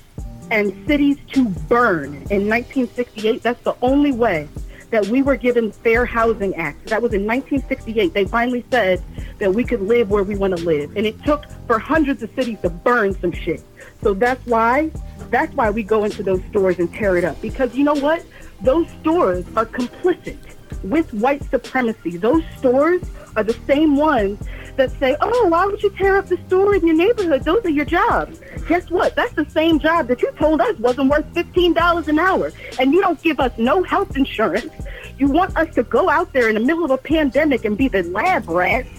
[0.51, 3.41] and cities to burn in 1968.
[3.41, 4.47] That's the only way
[4.89, 6.88] that we were given Fair Housing Act.
[6.88, 8.13] That was in 1968.
[8.13, 9.01] They finally said
[9.39, 10.95] that we could live where we want to live.
[10.95, 13.63] And it took for hundreds of cities to burn some shit.
[14.01, 14.91] So that's why
[15.30, 17.41] that's why we go into those stores and tear it up.
[17.41, 18.23] Because you know what?
[18.61, 20.38] Those stores are complicit
[20.84, 22.17] with white supremacy.
[22.17, 23.01] Those stores
[23.36, 24.39] are the same ones
[24.78, 27.43] that say, oh, why would you tear up the store in your neighborhood?
[27.43, 28.39] Those are your jobs.
[28.67, 29.15] Guess what?
[29.15, 32.51] That's the same job that you told us wasn't worth $15 an hour.
[32.80, 34.71] And you don't give us no health insurance.
[35.17, 37.88] You want us to go out there in the middle of a pandemic and be
[37.88, 38.89] the lab rats.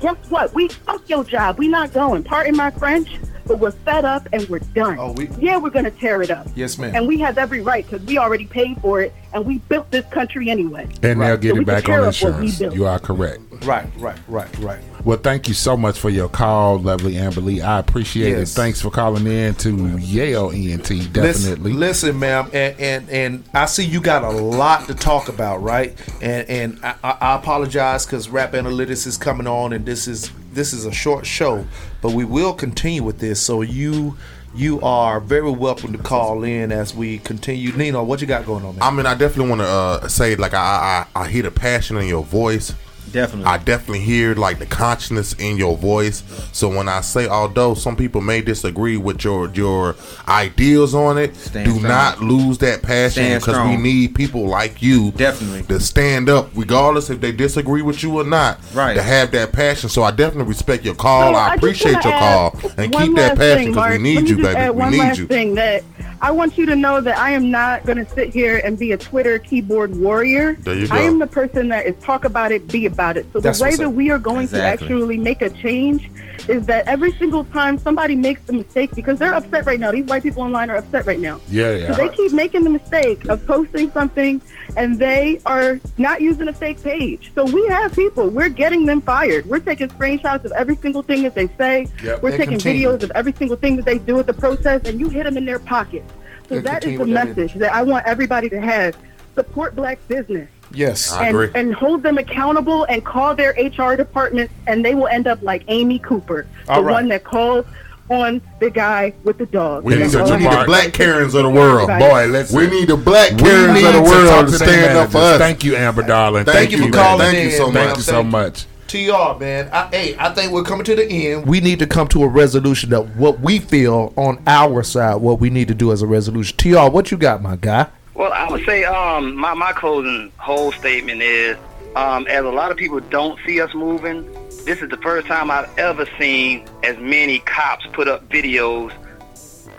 [0.00, 0.54] Guess what?
[0.54, 1.58] We fuck your job.
[1.58, 2.22] We not going.
[2.22, 4.98] Pardon my French, but we're fed up and we're done.
[4.98, 6.46] Oh, we- yeah, we're going to tear it up.
[6.54, 6.94] Yes, ma'am.
[6.94, 10.06] And we have every right because we already paid for it and we built this
[10.06, 10.88] country anyway.
[11.02, 12.74] And they'll get So it back on up what we insurance.
[12.74, 13.40] You are correct.
[13.64, 14.80] Right, right, right, right.
[15.04, 17.60] Well, thank you so much for your call, lovely Amber Lee.
[17.60, 18.52] I appreciate Yes.
[18.52, 18.54] it.
[18.56, 21.12] Thanks for calling in to Yale ENT.
[21.12, 21.72] Definitely.
[21.72, 21.80] Listen,
[22.14, 25.94] listen ma'am, and, and and I see you got a lot to talk about, right?
[26.22, 30.30] And and I, I I apologize because Rap Analytics is coming on, and this is
[30.54, 31.66] this is a short show,
[32.00, 33.40] but we will continue with this.
[33.40, 34.16] So you
[34.54, 37.72] you are very welcome to call in as we continue.
[37.72, 38.76] Nino, what you got going on?
[38.76, 38.82] Man?
[38.82, 41.96] I mean, I definitely want to uh, say like I, I I hear the passion
[41.96, 42.72] in your voice.
[43.14, 43.46] Definitely.
[43.46, 46.22] I definitely hear like the consciousness in your voice.
[46.52, 49.94] So when I say, although some people may disagree with your your
[50.28, 51.88] ideals on it, Stand do strong.
[51.88, 55.62] not lose that passion because we need people like you, Definitely.
[55.64, 58.58] to stand up, regardless if they disagree with you or not.
[58.74, 58.94] Right.
[58.94, 59.88] To have that passion.
[59.88, 61.32] So I definitely respect your call.
[61.32, 64.42] So I just appreciate your call and keep that passion because we need you, just
[64.42, 64.56] baby.
[64.56, 65.26] add We one need last you.
[65.28, 65.84] thing that
[66.24, 68.92] I want you to know that I am not going to sit here and be
[68.92, 70.54] a Twitter keyboard warrior.
[70.54, 70.94] There you go.
[70.94, 73.26] I am the person that is talk about it, be about it.
[73.34, 74.88] So That's the way that we are going Exactly.
[74.88, 76.10] to actually make a change
[76.48, 79.92] is that every single time somebody makes a mistake, because they're upset right now.
[79.92, 81.40] These white people online are upset right now.
[81.48, 81.86] Yeah, yeah.
[81.88, 84.40] So they keep making the mistake of posting something
[84.76, 87.32] and they are not using a fake page.
[87.34, 89.46] So we have people, we're getting them fired.
[89.46, 91.86] We're taking screenshots of every single thing that they say.
[92.02, 92.88] Yep, we're taking continue.
[92.88, 95.36] videos of every single thing that they do at the protest and you hit them
[95.36, 96.02] in their pocket.
[96.48, 98.96] So that is the with that message that I want everybody to have.
[99.34, 101.50] Support black business Yes, I and, agree.
[101.54, 105.64] and hold them accountable and call their HR department, and they will end up like
[105.68, 106.92] Amy Cooper, the All right.
[106.92, 107.66] one that called
[108.10, 109.82] on the guy with the dog.
[109.84, 110.90] We need, That's we need the black say.
[110.90, 111.88] Karens of the world.
[111.88, 114.98] Boy, let's We need the black We Karens of the world to to their stand
[114.98, 115.38] up for us.
[115.38, 116.44] Thank you, Amber, darling.
[116.44, 116.92] Thank you for man.
[116.92, 117.86] calling Thank you in, so man.
[117.86, 118.66] Thank you so much.
[118.86, 119.68] TR, man.
[119.72, 121.46] I, hey, I think we're coming to the end.
[121.46, 125.40] We need to come to a resolution of what we feel on our side, what
[125.40, 126.56] we need to do as a resolution.
[126.56, 127.88] TR, what you got, my guy?
[128.14, 131.56] Well, I would say um, my, my closing whole statement is
[131.96, 134.24] um, as a lot of people don't see us moving,
[134.64, 138.92] this is the first time I've ever seen as many cops put up videos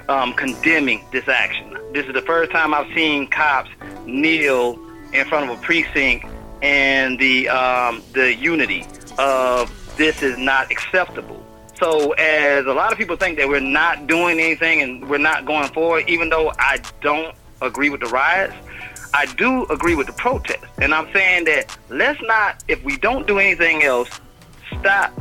[0.10, 1.78] um, condemning this action.
[1.92, 3.70] This is the first time I've seen cops
[4.06, 4.80] kneel
[5.14, 6.26] in front of a precinct
[6.62, 8.86] and the um, the unity
[9.18, 11.44] of this is not acceptable.
[11.78, 15.46] So as a lot of people think that we're not doing anything and we're not
[15.46, 18.56] going forward, even though I don't agree with the riots,
[19.14, 20.66] I do agree with the protests.
[20.78, 24.10] And I'm saying that let's not, if we don't do anything else,
[24.80, 25.14] stop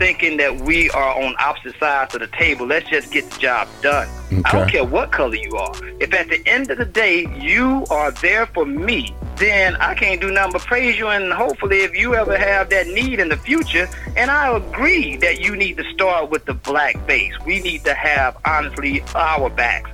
[0.00, 2.66] thinking that we are on opposite sides of the table.
[2.66, 4.08] Let's just get the job done.
[4.46, 5.72] I don't care what color you are.
[6.00, 10.18] If at the end of the day you are there for me, then I can't
[10.18, 11.08] do nothing but praise you.
[11.08, 15.40] And hopefully, if you ever have that need in the future, and I agree that
[15.40, 17.34] you need to start with the black base.
[17.44, 19.90] We need to have honestly our backs.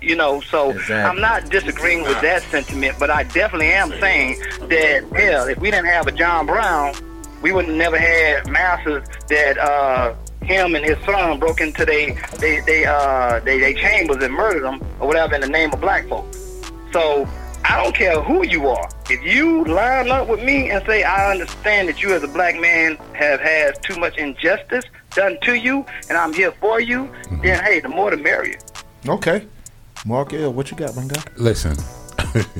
[0.00, 5.04] You know, so I'm not disagreeing with that sentiment, but I definitely am saying that
[5.12, 6.94] hell, if we didn't have a John Brown,
[7.42, 12.60] we would never had masses that uh him and his son broke into they they
[12.60, 16.08] they uh they, they chambers and murdered them or whatever in the name of black
[16.08, 16.38] folks.
[16.92, 17.28] So
[17.64, 18.88] I don't care who you are.
[19.10, 22.58] If you line up with me and say I understand that you as a black
[22.58, 27.10] man have had too much injustice done to you and I'm here for you,
[27.42, 28.58] then hey, the more the merrier.
[29.06, 29.46] Okay.
[30.06, 31.22] Markel, what you got, my guy?
[31.36, 31.76] Listen,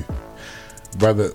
[0.99, 1.33] brother,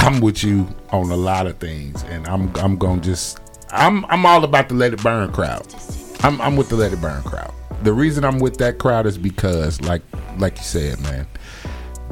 [0.00, 3.38] I'm with you on a lot of things, and I'm I'm gonna just
[3.70, 5.66] I'm I'm all about the let it burn crowd.
[6.20, 7.52] I'm I'm with the let it burn crowd.
[7.82, 10.00] The reason I'm with that crowd is because, like
[10.38, 11.26] like you said, man.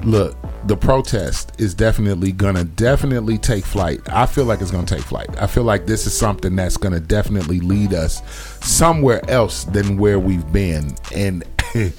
[0.05, 0.37] Look,
[0.67, 4.01] the protest is definitely gonna definitely take flight.
[4.11, 5.31] I feel like it's gonna take flight.
[5.41, 8.23] I feel like this is something that's gonna definitely lead us
[8.61, 10.95] somewhere else than where we've been.
[11.15, 11.43] And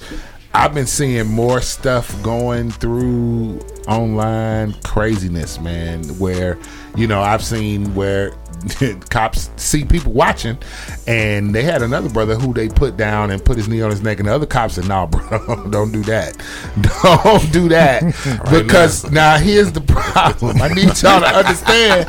[0.52, 6.02] I've been seeing more stuff going through online craziness, man.
[6.18, 6.58] Where
[6.96, 8.32] you know I've seen where
[9.10, 10.58] cops see people watching,
[11.06, 14.02] and they had another brother who they put down and put his knee on his
[14.02, 16.36] neck, and the other cops said, "No, bro, don't do that,
[17.02, 18.02] don't do that,"
[18.50, 19.36] because now.
[19.38, 20.60] here's the problem.
[20.60, 22.06] I need y'all to understand.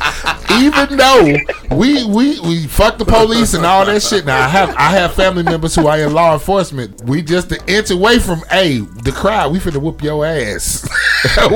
[0.60, 1.36] Even though
[1.76, 4.26] we we we fuck the police and all that shit.
[4.26, 7.02] Now I have I have family members who are in law enforcement.
[7.04, 9.52] We just an inch away from hey the crowd.
[9.52, 10.88] We finna whoop your ass.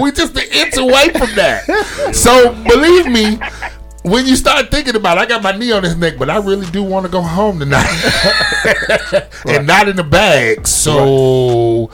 [0.01, 2.15] we just an inch away from that.
[2.15, 3.39] So believe me,
[4.07, 6.37] when you start thinking about, it, I got my knee on his neck, but I
[6.39, 7.87] really do want to go home tonight,
[9.49, 10.67] and not in the bag.
[10.67, 11.91] So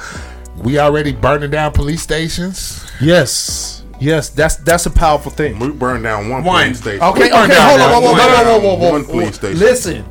[0.58, 2.84] we already burning down police stations.
[3.00, 5.58] Yes, yes, that's that's a powerful thing.
[5.58, 6.64] We burned down one, One.
[6.64, 7.02] police station.
[7.02, 9.34] Okay, okay, down hold on, one- whoa, whoa, one- whoa, whoa, whoa, whoa, one police
[9.36, 9.58] station.
[9.58, 10.04] Listen,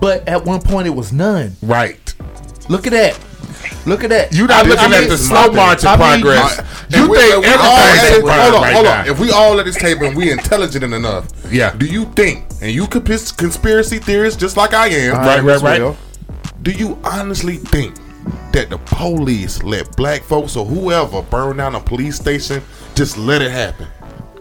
[0.00, 1.54] but at one point it was none.
[1.62, 2.00] Right.
[2.68, 3.18] Look at that.
[3.86, 4.32] Look at that.
[4.32, 6.58] You're not I- looking I at the slow march of progress.
[6.90, 9.00] You think and everything's at- burned hold on, right hold now.
[9.00, 9.08] on.
[9.08, 11.72] If we all at this table and we intelligent enough, Yeah.
[11.76, 15.42] do you think, and you could piss conspiracy theorists just like I am, I Right,
[15.44, 15.80] right, right.
[15.80, 15.96] well.
[16.62, 17.94] do you honestly think
[18.52, 22.62] that the police let black folks or whoever burn down a police station
[22.94, 23.86] just let it happen?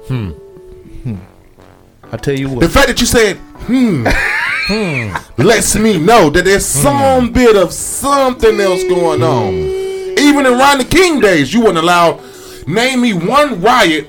[0.08, 0.32] Hmm.
[2.12, 2.60] I tell you what.
[2.60, 4.06] The fact that you said, hmm,
[4.66, 5.14] Hmm.
[5.38, 6.82] lets me know that there's hmm.
[6.82, 9.54] some bit of something else going on.
[10.18, 12.22] Even in Rodney King days, you wouldn't allow,
[12.66, 14.08] name me one riot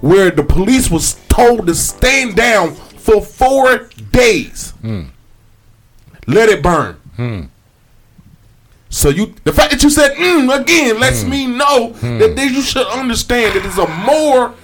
[0.00, 4.70] where the police was told to stand down for four days.
[4.80, 5.04] Hmm.
[6.26, 7.00] Let it burn.
[8.94, 12.62] So you, the fact that you said mm, again lets me know that then you
[12.62, 14.54] should understand that there's a more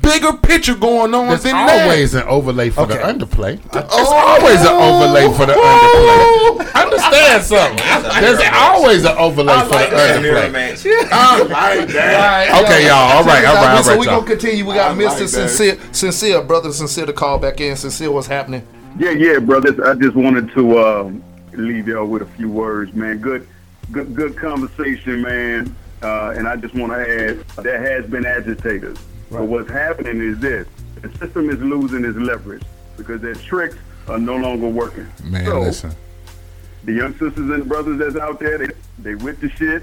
[0.00, 2.24] bigger picture going on There's than always that.
[2.24, 3.60] an overlay for the underplay.
[3.72, 4.14] There's Oh.
[4.14, 6.74] always an overlay for the underplay.
[6.82, 8.22] Understand something?
[8.22, 11.08] There's always an overlay for the underplay.
[11.12, 12.64] I like that.
[12.64, 12.94] Okay, y'all.
[12.96, 14.20] All right, all right, all So we y'all.
[14.20, 14.64] gonna continue.
[14.66, 15.04] We got I Mr.
[15.08, 15.28] like that.
[15.28, 17.76] Sincere, Sincere, brother Sincere to call back in.
[17.76, 18.62] Sincere, what's happening?
[18.98, 19.78] Yeah, yeah, brothers.
[19.80, 21.22] I just wanted to um,
[21.54, 23.18] leave y'all with a few words, man.
[23.18, 23.46] Good,
[23.90, 25.74] good, good conversation, man.
[26.02, 28.98] Uh, and I just want to add, there has been agitators.
[29.32, 30.66] But what's happening is this:
[31.00, 32.62] the system is losing its leverage
[32.96, 33.76] because their tricks
[34.08, 35.06] are no longer working.
[35.24, 35.92] Man, So, listen.
[36.84, 38.68] the young sisters and brothers that's out there, they,
[38.98, 39.82] they with the shit,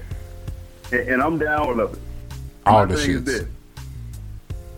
[0.92, 1.98] and, and I'm down all of it.
[2.66, 3.10] All My the shit.
[3.16, 3.24] is shits.
[3.24, 3.44] this.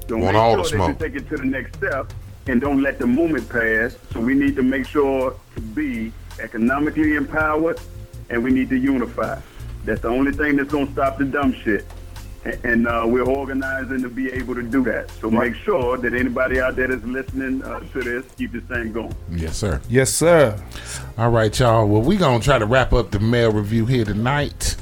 [0.08, 0.98] So Want make all sure the smoke.
[0.98, 2.12] take it to the next step
[2.48, 3.96] and don't let the moment pass.
[4.12, 7.78] So we need to make sure to be economically empowered,
[8.30, 9.38] and we need to unify.
[9.84, 11.84] That's the only thing that's gonna stop the dumb shit.
[12.44, 15.10] A- And uh, we're organizing to be able to do that.
[15.20, 18.92] So make sure that anybody out there that's listening uh, to this keep this thing
[18.92, 19.14] going.
[19.30, 19.80] Yes, sir.
[19.88, 20.60] Yes, sir.
[21.18, 21.86] All right, y'all.
[21.86, 24.76] Well, we're gonna try to wrap up the male review here tonight.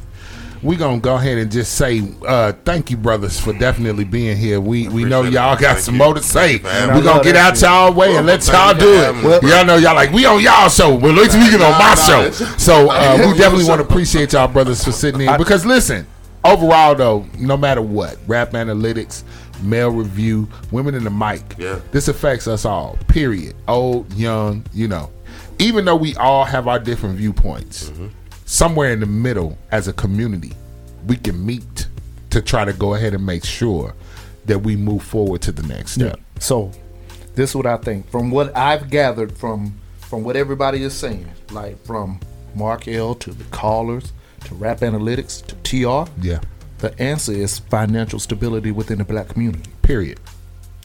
[0.63, 4.61] We're gonna go ahead and just say uh, thank you, brothers, for definitely being here.
[4.61, 6.59] We we know y'all got some more to say.
[6.59, 9.25] We I gonna get out y'all way and let y'all do it.
[9.25, 10.95] Well- y'all know y'all like we on y'all show.
[10.95, 12.31] Well, at least we get on my show.
[12.59, 15.39] So uh, we definitely want to appreciate y'all brothers for sitting in.
[15.39, 16.07] Because listen,
[16.45, 19.23] overall though, no matter what, rap analytics,
[19.63, 21.79] male review, women in the mic, Yeah.
[21.93, 22.99] this affects us all.
[23.09, 23.55] Period.
[23.69, 25.11] Old, young, you know.
[25.59, 28.07] Even though we all have our different viewpoints, Mm-hmm.
[28.47, 30.53] somewhere in the middle as a community,
[31.07, 31.87] we can meet
[32.31, 33.95] to try to go ahead and make sure
[34.47, 36.09] that we move forward to the next Yeah.
[36.09, 36.21] step.
[36.39, 36.71] So,
[37.35, 38.11] this is what I think.
[38.11, 42.19] From what I've gathered from from what everybody is saying, like from
[42.57, 44.13] Markel to the callers
[44.45, 46.41] to Rap Analytics to TR, Yeah.
[46.79, 49.71] the answer is financial stability within the black community.
[49.83, 50.19] Period.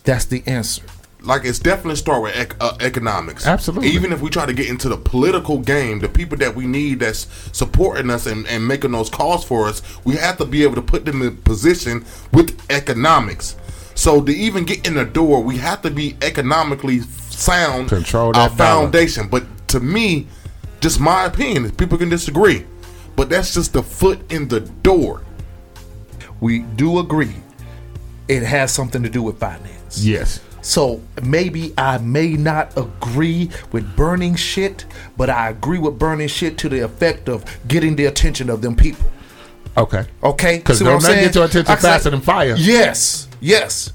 [0.04, 0.84] That's the answer.
[1.24, 3.48] like it's definitely start with ec- uh, economics.
[3.48, 3.90] Absolutely.
[3.90, 7.00] Even if we try to get into the political game, the people that we need
[7.00, 10.76] that's supporting us and, and making those calls for us, we have to be able
[10.76, 13.56] to put them in position with economics.
[13.96, 17.00] So to even get in the door, we have to be economically
[17.32, 17.90] sound.
[17.90, 18.82] Control our that dollar.
[18.84, 19.28] foundation.
[19.28, 20.28] But to me,
[20.80, 22.66] just my opinion, people can disagree,
[23.16, 25.22] but that's just the foot in the door.
[26.40, 27.36] We do agree
[28.28, 30.04] it has something to do with finance.
[30.04, 30.42] Yes.
[30.62, 34.86] So maybe I may not agree with burning shit,
[35.16, 38.76] but I agree with burning shit to the effect of getting the attention of them
[38.76, 39.06] people.
[39.78, 40.06] Okay.
[40.24, 41.28] Okay, Because See what don't I'm nothing saying?
[41.28, 42.56] get your attention Like I said, faster than fire.
[42.58, 43.92] Yes, yes.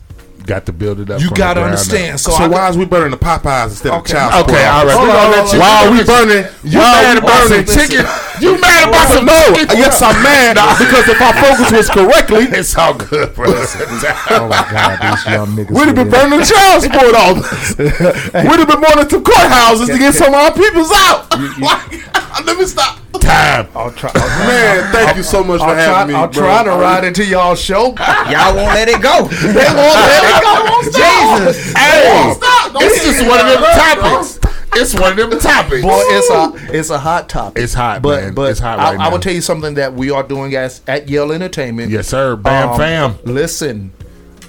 [0.46, 1.20] Got to build it up.
[1.20, 1.64] You gotta ground up.
[1.66, 2.18] understand.
[2.20, 4.12] So, So, I why is we burning the Popeyes instead of Okay.
[4.14, 4.98] child Okay, all right.
[4.98, 6.44] We're gonna let you- Why are we burning?
[6.64, 8.06] You mad about some burning chicken?
[8.40, 9.42] You mad about some no?
[9.76, 13.46] Yes, I'm mad because if our focus was correctly, It's all good, bro.
[13.48, 15.70] oh my god, these young niggas.
[15.70, 17.76] we'd have been burning the child support office.
[17.78, 21.30] We'd have been going to courthouses to get some of our peoples out.
[22.46, 22.98] Let me stop.
[23.20, 23.68] Time.
[23.74, 24.12] I'll try.
[24.14, 26.20] Man, thank you so much for I'll try, having me.
[26.20, 26.42] I'll bro.
[26.42, 27.94] try to ride into y'all show.
[28.30, 29.26] Y'all won't let it go.
[29.28, 30.82] they won't let it go.
[30.84, 31.72] Jesus.
[31.74, 32.72] Hey, stop.
[32.72, 34.38] Don't it's just one of them topics.
[34.72, 35.82] It's one of them topics.
[35.82, 37.62] Boy, it's a it's a hot topic.
[37.62, 38.34] It's hot, but man.
[38.34, 39.10] but It's hot I, right I now.
[39.10, 41.90] will tell you something that we are doing as at Yale Entertainment.
[41.90, 42.36] Yes, sir.
[42.36, 43.18] Bam, Um, fam.
[43.24, 43.92] Listen,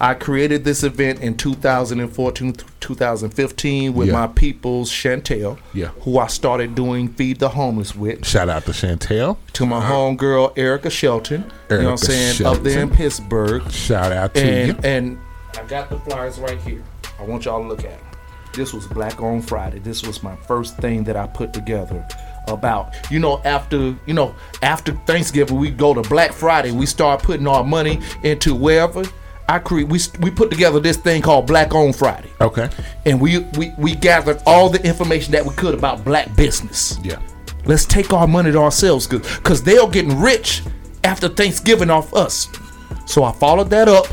[0.04, 4.14] I created this event in 2014, 2015 with Yeah.
[4.14, 5.90] my people's Chantel, Yeah.
[6.02, 8.26] who I started doing Feed the Homeless with.
[8.26, 9.38] Shout out to Chantel.
[9.54, 12.90] To my uh, homegirl Erica Shelton, you know what I'm Erica saying, up there in
[12.90, 13.70] Pittsburgh.
[13.72, 14.76] Shout out to and you.
[14.84, 15.20] and
[15.60, 16.82] I got the flyers right here.
[17.20, 18.08] I want y'all to look at them.
[18.54, 19.78] This was Black on Friday.
[19.80, 22.04] This was my first thing that I put together
[22.48, 24.34] about you know after you know
[24.64, 29.04] after Thanksgiving we go to Black Friday we start putting our money into wherever
[29.50, 32.70] I create we we put together this thing called Black on Friday Okay.
[33.06, 36.98] and we we we gathered all the information that we could about black business.
[37.04, 37.20] Yeah.
[37.66, 40.64] Let's take our money to ourselves because they're getting rich
[41.04, 42.48] after Thanksgiving off us.
[43.06, 44.08] So I followed that up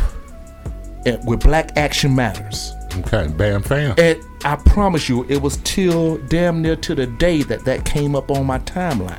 [1.07, 2.73] and- with Black Action Matters.
[2.97, 3.29] Okay.
[3.29, 3.95] Bam, fam.
[3.99, 8.17] And I promise you, it was till damn near to the day that that came
[8.17, 9.19] up on my timeline.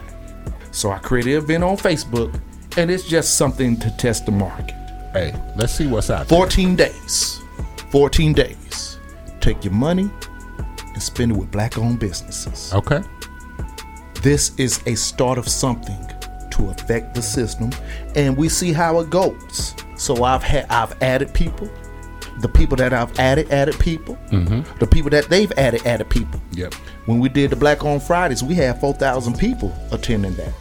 [0.71, 2.39] So I created an event on Facebook,
[2.77, 4.75] and it's just something to test the market.
[5.13, 6.37] Hey, let's see what's out there.
[6.37, 7.41] 14 days.
[7.91, 8.99] 14 days.
[9.39, 10.09] Take your money
[10.93, 12.71] and spend it with black owned businesses.
[12.73, 13.01] Okay.
[14.21, 15.99] This is a start of something
[16.51, 17.71] to affect the system
[18.15, 19.73] and we see how it goes.
[19.95, 21.69] So I've had I've added people.
[22.41, 24.17] The people that I've added added people.
[24.29, 24.77] Mm-hmm.
[24.79, 26.39] The people that they've added added people.
[26.51, 26.73] Yep.
[27.05, 30.53] When we did the Black on Fridays, we had 4,000 people attending that.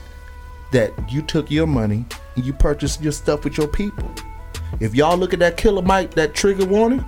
[0.72, 2.04] That you took your money
[2.36, 4.10] and you purchased your stuff with your people.
[4.80, 7.04] If y'all look at that Killer Mike, that trigger warning,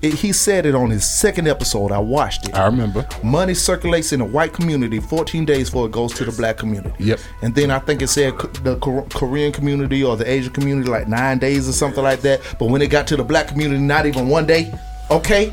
[0.00, 1.90] it, he said it on his second episode.
[1.90, 2.54] I watched it.
[2.54, 3.06] I remember.
[3.24, 6.94] Money circulates in the white community 14 days before it goes to the black community.
[7.02, 7.18] Yep.
[7.42, 10.88] And then I think it said co- the Kor- Korean community or the Asian community
[10.88, 12.40] like nine days or something like that.
[12.60, 14.72] But when it got to the black community, not even one day.
[15.10, 15.52] Okay.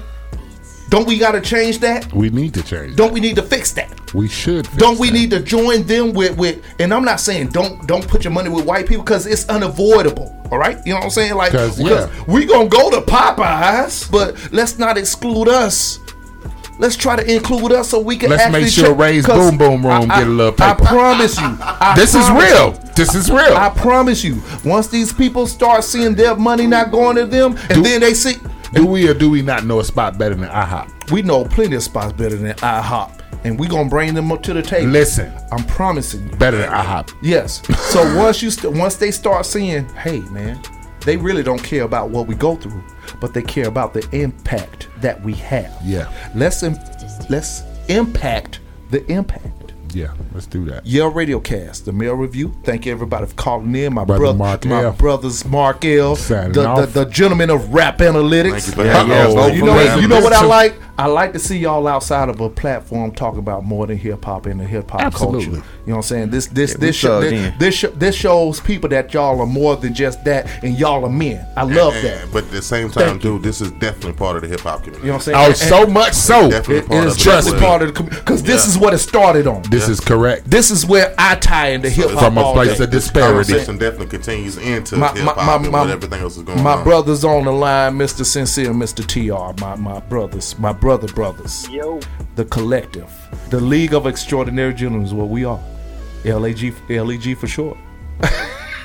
[0.89, 2.13] Don't we got to change that?
[2.13, 2.95] We need to change.
[2.95, 4.13] Don't we need to fix that?
[4.13, 4.67] We should.
[4.67, 5.13] fix Don't we that.
[5.15, 6.63] need to join them with with?
[6.79, 10.31] And I'm not saying don't don't put your money with white people because it's unavoidable.
[10.55, 11.35] All right, you know what I'm saying?
[11.35, 12.07] Like, 'Cause, yeah.
[12.27, 15.99] we gonna go to Popeyes, but let's not exclude us.
[16.79, 18.29] Let's try to include us so we can.
[18.29, 20.73] Let's make sure check- Ray's 'cause Boom Boom Room I- get a little I, I
[20.75, 21.57] promise you.
[21.61, 22.67] I This is real.
[22.69, 22.89] you.
[22.95, 23.57] This is real.
[23.57, 24.41] I promise you.
[24.63, 28.13] Once these people start seeing their money not going to them, and Do- then they
[28.13, 28.37] see,
[28.73, 31.11] Do we or do we not know a spot better than IHOP?
[31.11, 33.11] we know plenty of spots better than IHOP.
[33.45, 34.91] And we gonna bring them up to the table.
[34.91, 36.35] Listen, I'm promising you.
[36.37, 37.13] better than IHOP.
[37.21, 37.61] Yes.
[37.91, 40.59] So once you st- once they start seeing, hey man,
[41.05, 42.83] they really don't care about what we go through,
[43.21, 45.71] but they care about the impact that we have.
[45.83, 46.11] Yeah.
[46.35, 46.79] Let's im-
[47.29, 49.64] let's impact the impact.
[49.95, 50.85] Yeah, let's do that.
[50.85, 52.53] Yale Radio Cast, the male review.
[52.65, 53.93] Thank you everybody for calling in.
[53.93, 54.91] My Brother brother, Mark my L.
[54.91, 58.51] brothers Markel, the, the, the gentleman of rap analytics.
[58.51, 59.13] Thank you for having.
[59.13, 59.47] Uh-oh.
[59.47, 60.33] You know, you know what.
[60.33, 60.75] I like?
[60.97, 64.45] I like to see y'all outside of a platform talking about more than hip hop
[64.45, 65.49] and the hip hop culture.
[65.49, 66.29] You know what I'm saying?
[66.29, 69.75] This this Yeah, this, show, this, this, sho- this shows people that y'all are more
[69.75, 71.45] than just that, and y'all are men.
[71.57, 72.31] I love And- that.
[72.31, 74.83] But at the same time, Thank dude, this is definitely part of the hip hop
[74.83, 75.01] community.
[75.05, 75.37] You know what I'm saying?
[75.37, 76.49] Oh, And- so much so.
[76.49, 79.47] Definitely it part of just part of the community because this is what it started
[79.47, 79.63] on.
[79.63, 80.49] This is correct.
[80.49, 83.51] This is where I tie into hip hop From a place of disparity.
[83.53, 86.73] conversation definitely continues into My- hip hop and my- what everything else is going My
[86.73, 86.83] on.
[86.83, 88.25] brothers on the line, Mr.
[88.25, 89.05] Sincere, Mr.
[89.05, 91.99] TR, my my brothers, my brother brothers, Yo.
[92.35, 93.09] the collective,
[93.49, 95.59] the League of Extraordinary Gentlemen is what we are.
[96.25, 97.77] LAG, LEG for short.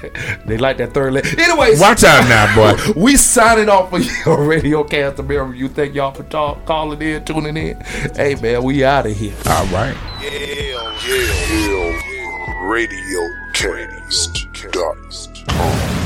[0.47, 1.41] they like that third letter.
[1.41, 2.93] Anyways, Watch out now, boy.
[2.97, 5.69] we signing off for your radio cast of you.
[5.69, 7.81] Thank y'all for talk, calling in, tuning in.
[8.15, 9.35] Hey man, we out of here.
[9.47, 9.97] All right.
[10.23, 12.67] Yeah, yeah, yeah.
[12.67, 13.21] Radio
[13.53, 14.47] Cast.
[14.73, 14.97] Dot
[15.49, 16.00] com.